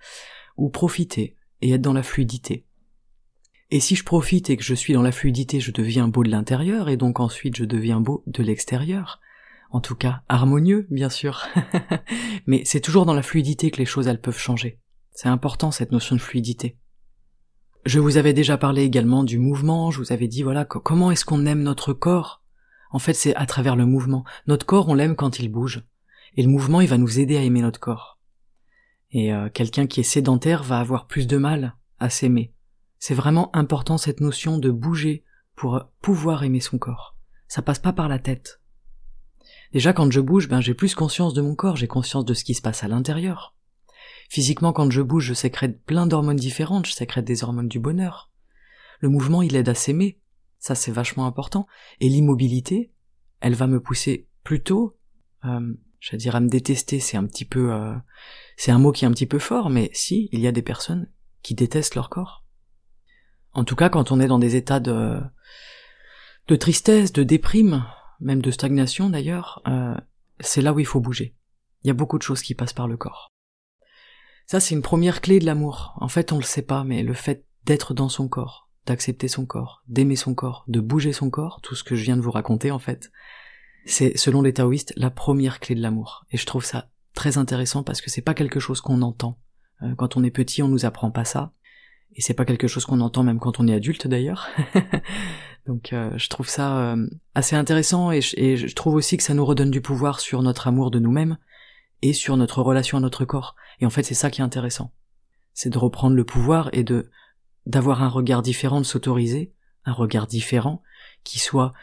ou 0.55 0.69
profiter 0.69 1.35
et 1.59 1.71
être 1.71 1.81
dans 1.81 1.91
la 1.91 2.03
fluidité. 2.03 2.65
Et 3.69 3.81
si 3.81 3.97
je 3.97 4.05
profite 4.05 4.49
et 4.49 4.55
que 4.55 4.63
je 4.63 4.75
suis 4.75 4.93
dans 4.93 5.01
la 5.01 5.11
fluidité, 5.11 5.59
je 5.59 5.71
deviens 5.71 6.07
beau 6.07 6.23
de 6.23 6.29
l'intérieur, 6.29 6.87
et 6.87 6.95
donc 6.95 7.19
ensuite 7.19 7.57
je 7.57 7.65
deviens 7.65 7.99
beau 7.99 8.23
de 8.27 8.43
l'extérieur 8.43 9.19
en 9.71 9.81
tout 9.81 9.95
cas 9.95 10.21
harmonieux, 10.29 10.85
bien 10.89 11.09
sûr. 11.09 11.47
Mais 12.45 12.63
c'est 12.65 12.81
toujours 12.81 13.05
dans 13.05 13.13
la 13.13 13.23
fluidité 13.23 13.71
que 13.71 13.77
les 13.77 13.85
choses 13.85 14.07
elles 14.07 14.21
peuvent 14.21 14.37
changer. 14.37 14.79
C'est 15.11 15.29
important 15.29 15.71
cette 15.71 15.91
notion 15.91 16.15
de 16.15 16.21
fluidité. 16.21 16.77
Je 17.85 17.99
vous 17.99 18.17
avais 18.17 18.33
déjà 18.33 18.57
parlé 18.57 18.83
également 18.83 19.23
du 19.23 19.39
mouvement, 19.39 19.89
je 19.89 19.99
vous 19.99 20.11
avais 20.11 20.27
dit 20.27 20.43
voilà 20.43 20.65
comment 20.65 21.09
est-ce 21.09 21.25
qu'on 21.25 21.45
aime 21.45 21.63
notre 21.63 21.93
corps? 21.93 22.43
En 22.91 22.99
fait 22.99 23.13
c'est 23.13 23.35
à 23.35 23.45
travers 23.45 23.75
le 23.75 23.85
mouvement. 23.85 24.23
Notre 24.45 24.65
corps 24.65 24.89
on 24.89 24.93
l'aime 24.93 25.15
quand 25.15 25.39
il 25.39 25.49
bouge. 25.49 25.83
Et 26.35 26.43
le 26.43 26.49
mouvement 26.49 26.81
il 26.81 26.87
va 26.87 26.97
nous 26.97 27.19
aider 27.19 27.37
à 27.37 27.41
aimer 27.41 27.61
notre 27.61 27.79
corps. 27.79 28.19
Et 29.11 29.33
euh, 29.33 29.49
quelqu'un 29.49 29.87
qui 29.87 29.99
est 29.99 30.03
sédentaire 30.03 30.63
va 30.63 30.79
avoir 30.79 31.07
plus 31.07 31.27
de 31.27 31.37
mal 31.37 31.75
à 31.99 32.09
s'aimer. 32.09 32.53
C'est 32.99 33.15
vraiment 33.15 33.55
important 33.55 33.97
cette 33.97 34.21
notion 34.21 34.57
de 34.57 34.69
bouger 34.69 35.23
pour 35.55 35.83
pouvoir 36.01 36.43
aimer 36.43 36.59
son 36.59 36.77
corps. 36.77 37.17
Ça 37.47 37.61
passe 37.61 37.79
pas 37.79 37.93
par 37.93 38.07
la 38.07 38.19
tête. 38.19 38.60
Déjà 39.73 39.93
quand 39.93 40.11
je 40.11 40.19
bouge, 40.19 40.49
ben 40.49 40.61
j'ai 40.61 40.73
plus 40.73 40.95
conscience 40.95 41.33
de 41.33 41.41
mon 41.41 41.55
corps, 41.55 41.77
j'ai 41.77 41.87
conscience 41.87 42.25
de 42.25 42.33
ce 42.33 42.43
qui 42.43 42.53
se 42.53 42.61
passe 42.61 42.83
à 42.83 42.87
l'intérieur. 42.87 43.55
Physiquement 44.29 44.73
quand 44.73 44.89
je 44.91 45.01
bouge, 45.01 45.25
je 45.25 45.33
sécrète 45.33 45.83
plein 45.83 46.07
d'hormones 46.07 46.37
différentes, 46.37 46.85
je 46.85 46.93
sécrète 46.93 47.25
des 47.25 47.43
hormones 47.43 47.67
du 47.67 47.79
bonheur. 47.79 48.31
Le 48.99 49.09
mouvement 49.09 49.41
il 49.41 49.55
aide 49.55 49.69
à 49.69 49.75
s'aimer, 49.75 50.19
ça 50.59 50.75
c'est 50.75 50.91
vachement 50.91 51.25
important. 51.25 51.67
Et 51.99 52.09
l'immobilité, 52.09 52.91
elle 53.39 53.55
va 53.55 53.67
me 53.67 53.81
pousser 53.81 54.27
plutôt, 54.43 54.97
euh, 55.45 55.73
je 55.99 56.15
dire 56.15 56.35
à 56.35 56.39
me 56.39 56.49
détester, 56.49 56.99
c'est 56.99 57.17
un 57.17 57.25
petit 57.25 57.45
peu, 57.45 57.73
euh, 57.73 57.93
c'est 58.57 58.71
un 58.71 58.79
mot 58.79 58.91
qui 58.91 59.05
est 59.05 59.07
un 59.07 59.11
petit 59.11 59.25
peu 59.25 59.39
fort, 59.39 59.69
mais 59.69 59.89
si, 59.93 60.29
il 60.31 60.39
y 60.39 60.47
a 60.47 60.51
des 60.51 60.61
personnes 60.61 61.09
qui 61.43 61.55
détestent 61.55 61.95
leur 61.95 62.09
corps. 62.09 62.45
En 63.53 63.63
tout 63.63 63.75
cas, 63.75 63.89
quand 63.89 64.11
on 64.11 64.19
est 64.19 64.27
dans 64.27 64.39
des 64.39 64.55
états 64.55 64.79
de, 64.79 65.19
de 66.47 66.55
tristesse, 66.55 67.11
de 67.11 67.23
déprime, 67.23 67.85
même 68.21 68.41
de 68.41 68.51
stagnation 68.51 69.09
d'ailleurs, 69.09 69.61
euh, 69.67 69.95
c'est 70.39 70.61
là 70.61 70.73
où 70.73 70.79
il 70.79 70.85
faut 70.85 71.01
bouger. 71.01 71.35
Il 71.83 71.87
y 71.87 71.91
a 71.91 71.95
beaucoup 71.95 72.17
de 72.17 72.23
choses 72.23 72.41
qui 72.41 72.55
passent 72.55 72.73
par 72.73 72.87
le 72.87 72.97
corps. 72.97 73.29
Ça, 74.47 74.59
c'est 74.59 74.75
une 74.75 74.81
première 74.81 75.21
clé 75.21 75.39
de 75.39 75.45
l'amour. 75.45 75.95
En 75.99 76.07
fait, 76.07 76.31
on 76.31 76.37
le 76.37 76.43
sait 76.43 76.61
pas, 76.61 76.83
mais 76.83 77.03
le 77.03 77.13
fait 77.13 77.45
d'être 77.65 77.93
dans 77.93 78.09
son 78.09 78.27
corps, 78.27 78.69
d'accepter 78.85 79.27
son 79.27 79.45
corps, 79.45 79.83
d'aimer 79.87 80.15
son 80.15 80.35
corps, 80.35 80.65
de 80.67 80.79
bouger 80.79 81.13
son 81.13 81.29
corps, 81.29 81.61
tout 81.61 81.75
ce 81.75 81.83
que 81.83 81.95
je 81.95 82.03
viens 82.03 82.17
de 82.17 82.21
vous 82.21 82.31
raconter 82.31 82.71
en 82.71 82.79
fait, 82.79 83.11
c'est, 83.85 84.17
selon 84.17 84.41
les 84.41 84.53
taoïstes, 84.53 84.93
la 84.95 85.09
première 85.09 85.59
clé 85.59 85.75
de 85.75 85.81
l'amour. 85.81 86.25
Et 86.31 86.37
je 86.37 86.45
trouve 86.45 86.65
ça 86.65 86.89
très 87.13 87.37
intéressant 87.37 87.83
parce 87.83 88.01
que 88.01 88.09
c'est 88.09 88.21
pas 88.21 88.33
quelque 88.33 88.59
chose 88.59 88.81
qu'on 88.81 89.01
entend. 89.01 89.39
Euh, 89.81 89.95
quand 89.95 90.17
on 90.17 90.23
est 90.23 90.31
petit, 90.31 90.61
on 90.61 90.67
nous 90.67 90.85
apprend 90.85 91.11
pas 91.11 91.25
ça. 91.25 91.53
Et 92.13 92.21
c'est 92.21 92.33
pas 92.33 92.45
quelque 92.45 92.67
chose 92.67 92.85
qu'on 92.85 92.99
entend 92.99 93.23
même 93.23 93.39
quand 93.39 93.59
on 93.59 93.67
est 93.67 93.73
adulte 93.73 94.07
d'ailleurs. 94.07 94.47
Donc 95.65 95.93
euh, 95.93 96.11
je 96.17 96.27
trouve 96.27 96.49
ça 96.49 96.93
euh, 96.93 97.07
assez 97.35 97.55
intéressant 97.55 98.11
et 98.11 98.21
je, 98.21 98.75
trouve 98.75 98.95
aussi 98.95 99.17
que 99.17 99.23
ça 99.23 99.33
nous 99.33 99.45
redonne 99.45 99.71
du 99.71 99.81
pouvoir 99.81 100.19
sur 100.19 100.41
notre 100.41 100.67
amour 100.67 100.91
de 100.91 100.99
nous-mêmes 100.99 101.37
et 102.01 102.13
sur 102.13 102.35
notre 102.37 102.61
relation 102.61 102.97
à 102.97 103.01
notre 103.01 103.25
corps. 103.25 103.55
Et 103.79 103.85
en 103.85 103.89
fait 103.89 104.03
c'est 104.03 104.15
ça 104.15 104.31
qui 104.31 104.41
est 104.41 104.43
intéressant. 104.43 104.91
C'est 105.53 105.69
de 105.69 105.77
reprendre 105.77 106.15
le 106.15 106.25
pouvoir 106.25 106.69
et 106.73 106.83
de 106.83 107.09
d'avoir 107.67 108.01
un 108.01 108.07
regard 108.07 108.41
différent, 108.41 108.79
de 108.79 108.85
s'autoriser 108.85 109.53
un 109.85 109.93
regard 109.93 110.25
différent 110.25 110.81
qui 111.23 111.37
soit 111.37 111.73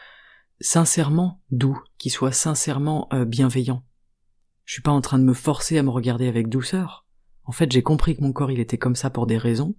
sincèrement 0.61 1.41
doux, 1.53 1.81
qui 1.99 2.11
soit 2.11 2.33
sincèrement 2.33 3.09
euh, 3.13 3.25
bienveillant. 3.25 3.85
Je 4.65 4.73
suis 4.73 4.83
pas 4.83 4.91
en 4.91 5.01
train 5.01 5.21
de 5.21 5.25
me 5.25 5.35
forcer 5.35 5.79
à 5.79 5.85
me 5.85 5.91
regarder 5.91 6.27
avec 6.27 6.49
douceur. 6.49 7.07
En 7.45 7.53
fait, 7.53 7.71
j'ai 7.71 7.83
compris 7.83 8.17
que 8.17 8.23
mon 8.23 8.33
corps 8.33 8.51
il 8.51 8.59
était 8.59 8.77
comme 8.77 8.97
ça 8.97 9.09
pour 9.09 9.27
des 9.27 9.39
raisons. 9.39 9.77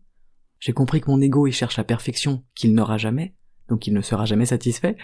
J'ai 0.59 0.73
compris 0.73 1.01
que 1.01 1.12
mon 1.12 1.21
ego 1.21 1.47
il 1.47 1.51
cherche 1.51 1.75
la 1.75 1.83
perfection 1.83 2.45
qu'il 2.55 2.73
n'aura 2.73 2.97
jamais 2.97 3.35
donc 3.69 3.88
il 3.88 3.93
ne 3.93 4.01
sera 4.01 4.25
jamais 4.25 4.45
satisfait. 4.45 4.97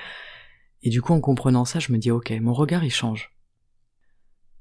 Et 0.84 0.90
du 0.90 1.02
coup, 1.02 1.14
en 1.14 1.22
comprenant 1.22 1.66
ça, 1.66 1.80
je 1.80 1.92
me 1.92 1.98
dis, 1.98 2.12
ok, 2.12 2.32
mon 2.42 2.54
regard 2.54 2.84
il 2.84 2.92
change. 2.92 3.32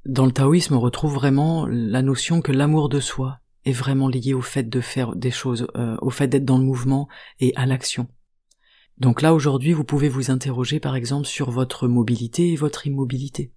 Dans 0.06 0.26
le 0.26 0.32
taoïsme, 0.32 0.74
on 0.74 0.80
retrouve 0.80 1.14
vraiment 1.14 1.66
la 1.66 2.02
notion 2.02 2.40
que 2.40 2.52
l'amour 2.52 2.88
de 2.88 3.00
soi 3.00 3.40
est 3.64 3.72
vraiment 3.72 4.08
lié 4.08 4.34
au 4.34 4.42
fait 4.42 4.68
de 4.68 4.80
faire 4.80 5.16
des 5.16 5.30
choses, 5.30 5.66
euh, 5.76 5.96
au 6.02 6.10
fait 6.10 6.28
d'être 6.28 6.44
dans 6.44 6.58
le 6.58 6.64
mouvement 6.64 7.08
et 7.40 7.52
à 7.56 7.66
l'action. 7.66 8.08
Donc 8.98 9.22
là, 9.22 9.34
aujourd'hui, 9.34 9.72
vous 9.72 9.84
pouvez 9.84 10.08
vous 10.08 10.30
interroger, 10.30 10.78
par 10.78 10.94
exemple, 10.94 11.26
sur 11.26 11.50
votre 11.50 11.88
mobilité 11.88 12.52
et 12.52 12.56
votre 12.56 12.86
immobilité. 12.86 13.52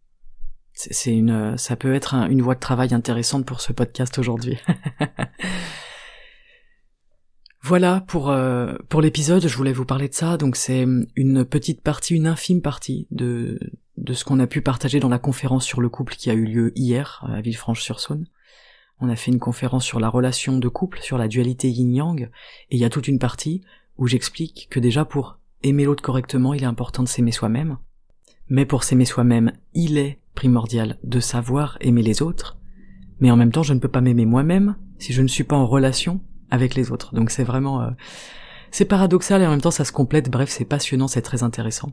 C'est 0.74 1.14
une, 1.14 1.58
ça 1.58 1.76
peut 1.76 1.94
être 1.94 2.14
une 2.14 2.42
voie 2.42 2.56
de 2.56 2.60
travail 2.60 2.94
intéressante 2.94 3.46
pour 3.46 3.62
ce 3.62 3.74
podcast 3.74 4.18
aujourd'hui. 4.20 4.58
Voilà 7.62 8.04
pour 8.08 8.30
euh, 8.30 8.76
pour 8.90 9.02
l'épisode, 9.02 9.48
je 9.48 9.58
voulais 9.58 9.74
vous 9.74 9.86
parler 9.86 10.08
de 10.08 10.14
ça. 10.14 10.38
Donc 10.38 10.56
c'est 10.56 10.86
une 11.16 11.46
petite 11.46 11.82
partie, 11.82 12.16
une 12.16 12.28
infime 12.28 12.62
partie 12.62 13.08
de 13.12 13.60
de 13.98 14.14
ce 14.14 14.24
qu'on 14.24 14.40
a 14.40 14.48
pu 14.48 14.62
partager 14.62 15.00
dans 15.00 15.10
la 15.10 15.20
conférence 15.20 15.66
sur 15.66 15.82
le 15.82 15.90
couple 15.90 16.16
qui 16.16 16.30
a 16.30 16.34
eu 16.34 16.46
lieu 16.46 16.72
hier 16.76 17.26
à 17.28 17.42
Villefranche-sur-Saône. 17.42 18.28
On 19.00 19.10
a 19.10 19.16
fait 19.16 19.32
une 19.32 19.40
conférence 19.40 19.86
sur 19.86 20.00
la 20.00 20.10
relation 20.10 20.58
de 20.58 20.68
couple, 20.68 21.00
sur 21.02 21.18
la 21.18 21.28
dualité 21.28 21.70
yin-yang, 21.70 22.30
et 22.70 22.76
il 22.76 22.80
y 22.80 22.86
a 22.86 22.90
toute 22.90 23.08
une 23.08 23.20
partie 23.20 23.62
où 23.98 24.08
j'explique 24.08 24.68
que 24.70 24.80
déjà 24.80 25.06
pour 25.06 25.40
aimer 25.64 25.86
l'autre 25.86 26.04
correctement, 26.04 26.54
il 26.54 26.64
est 26.64 26.68
important 26.68 27.04
de 27.04 27.08
s'aimer 27.08 27.32
soi-même. 27.32 27.78
Mais 28.50 28.66
pour 28.66 28.84
s'aimer 28.84 29.06
soi-même, 29.06 29.52
il 29.74 29.98
est 29.98 30.20
primordial 30.36 30.98
de 31.04 31.20
savoir 31.20 31.78
aimer 31.82 32.02
les 32.02 32.22
autres. 32.22 32.58
Mais 33.20 33.32
en 33.32 33.36
même 33.36 33.52
temps, 33.52 33.64
je 33.64 33.74
ne 33.74 33.80
peux 33.80 33.88
pas 33.88 34.02
m'aimer 34.02 34.26
moi-même 34.26 34.76
si 35.00 35.14
je 35.14 35.22
ne 35.22 35.28
suis 35.28 35.44
pas 35.44 35.56
en 35.56 35.68
relation 35.68 36.22
avec 36.52 36.76
les 36.76 36.92
autres. 36.92 37.14
Donc 37.14 37.30
c'est 37.30 37.44
vraiment 37.44 37.82
euh, 37.82 37.90
c'est 38.72 38.86
paradoxal 38.86 39.42
et 39.42 39.48
en 39.48 39.52
même 39.52 39.62
temps 39.62 39.72
ça 39.72 39.86
se 39.86 39.92
complète. 39.92 40.30
Bref, 40.30 40.50
c'est 40.50 40.66
passionnant, 40.66 41.08
c'est 41.08 41.22
très 41.22 41.44
intéressant. 41.44 41.92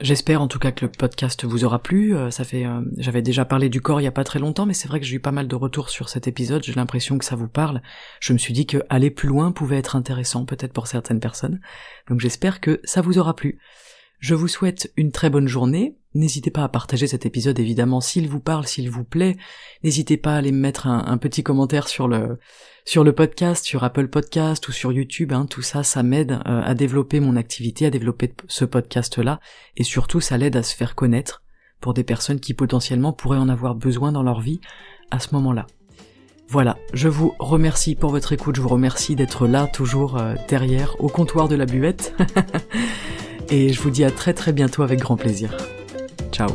J'espère 0.00 0.40
en 0.40 0.48
tout 0.48 0.58
cas 0.58 0.72
que 0.72 0.86
le 0.86 0.90
podcast 0.90 1.44
vous 1.44 1.64
aura 1.64 1.82
plu. 1.82 2.16
Euh, 2.16 2.30
ça 2.30 2.44
fait, 2.44 2.64
euh, 2.64 2.80
j'avais 2.96 3.20
déjà 3.20 3.44
parlé 3.44 3.68
du 3.68 3.82
corps 3.82 4.00
il 4.00 4.04
y 4.04 4.06
a 4.06 4.12
pas 4.12 4.24
très 4.24 4.38
longtemps, 4.38 4.64
mais 4.64 4.72
c'est 4.72 4.88
vrai 4.88 4.98
que 4.98 5.04
j'ai 5.04 5.16
eu 5.16 5.20
pas 5.20 5.30
mal 5.30 5.46
de 5.46 5.54
retours 5.54 5.90
sur 5.90 6.08
cet 6.08 6.26
épisode. 6.26 6.62
J'ai 6.64 6.72
l'impression 6.72 7.18
que 7.18 7.24
ça 7.24 7.36
vous 7.36 7.48
parle. 7.48 7.82
Je 8.18 8.32
me 8.32 8.38
suis 8.38 8.54
dit 8.54 8.64
que 8.64 8.78
aller 8.88 9.10
plus 9.10 9.28
loin 9.28 9.52
pouvait 9.52 9.76
être 9.76 9.96
intéressant, 9.96 10.46
peut-être 10.46 10.72
pour 10.72 10.86
certaines 10.86 11.20
personnes. 11.20 11.60
Donc 12.08 12.20
j'espère 12.20 12.60
que 12.60 12.80
ça 12.84 13.02
vous 13.02 13.18
aura 13.18 13.36
plu. 13.36 13.58
Je 14.20 14.34
vous 14.34 14.48
souhaite 14.48 14.90
une 14.96 15.12
très 15.12 15.28
bonne 15.28 15.48
journée. 15.48 15.98
N'hésitez 16.14 16.50
pas 16.50 16.64
à 16.64 16.68
partager 16.68 17.06
cet 17.06 17.24
épisode 17.24 17.58
évidemment 17.58 18.00
s'il 18.00 18.28
vous 18.28 18.40
parle, 18.40 18.66
s'il 18.66 18.90
vous 18.90 19.04
plaît. 19.04 19.36
N'hésitez 19.84 20.16
pas 20.16 20.34
à 20.34 20.38
aller 20.38 20.52
me 20.52 20.60
mettre 20.60 20.86
un, 20.86 21.18
petit 21.18 21.42
commentaire 21.42 21.88
sur 21.88 22.08
le 22.08 22.38
sur 22.84 23.04
le 23.04 23.12
podcast, 23.12 23.64
sur 23.64 23.84
Apple 23.84 24.08
Podcast 24.08 24.66
ou 24.68 24.72
sur 24.72 24.92
YouTube. 24.92 25.32
Hein. 25.32 25.46
Tout 25.48 25.62
ça, 25.62 25.82
ça 25.82 26.02
m'aide 26.02 26.32
euh, 26.46 26.62
à 26.62 26.74
développer 26.74 27.20
mon 27.20 27.36
activité, 27.36 27.86
à 27.86 27.90
développer 27.90 28.32
ce 28.48 28.64
podcast-là, 28.64 29.40
et 29.76 29.84
surtout 29.84 30.20
ça 30.20 30.38
l'aide 30.38 30.56
à 30.56 30.62
se 30.62 30.74
faire 30.74 30.94
connaître 30.94 31.42
pour 31.80 31.94
des 31.94 32.04
personnes 32.04 32.40
qui 32.40 32.54
potentiellement 32.54 33.12
pourraient 33.12 33.38
en 33.38 33.48
avoir 33.48 33.74
besoin 33.74 34.12
dans 34.12 34.22
leur 34.22 34.40
vie 34.40 34.60
à 35.10 35.18
ce 35.18 35.34
moment-là. 35.34 35.66
Voilà, 36.48 36.76
je 36.92 37.08
vous 37.08 37.32
remercie 37.38 37.94
pour 37.94 38.10
votre 38.10 38.32
écoute, 38.32 38.56
je 38.56 38.60
vous 38.60 38.68
remercie 38.68 39.14
d'être 39.14 39.46
là 39.46 39.68
toujours 39.68 40.18
euh, 40.18 40.34
derrière 40.48 40.96
au 40.98 41.08
comptoir 41.08 41.48
de 41.48 41.54
la 41.54 41.64
buvette. 41.64 42.14
et 43.50 43.72
je 43.72 43.80
vous 43.80 43.90
dis 43.90 44.04
à 44.04 44.10
très 44.10 44.34
très 44.34 44.52
bientôt 44.52 44.82
avec 44.82 44.98
grand 44.98 45.16
plaisir. 45.16 45.56
Ciao 46.32 46.50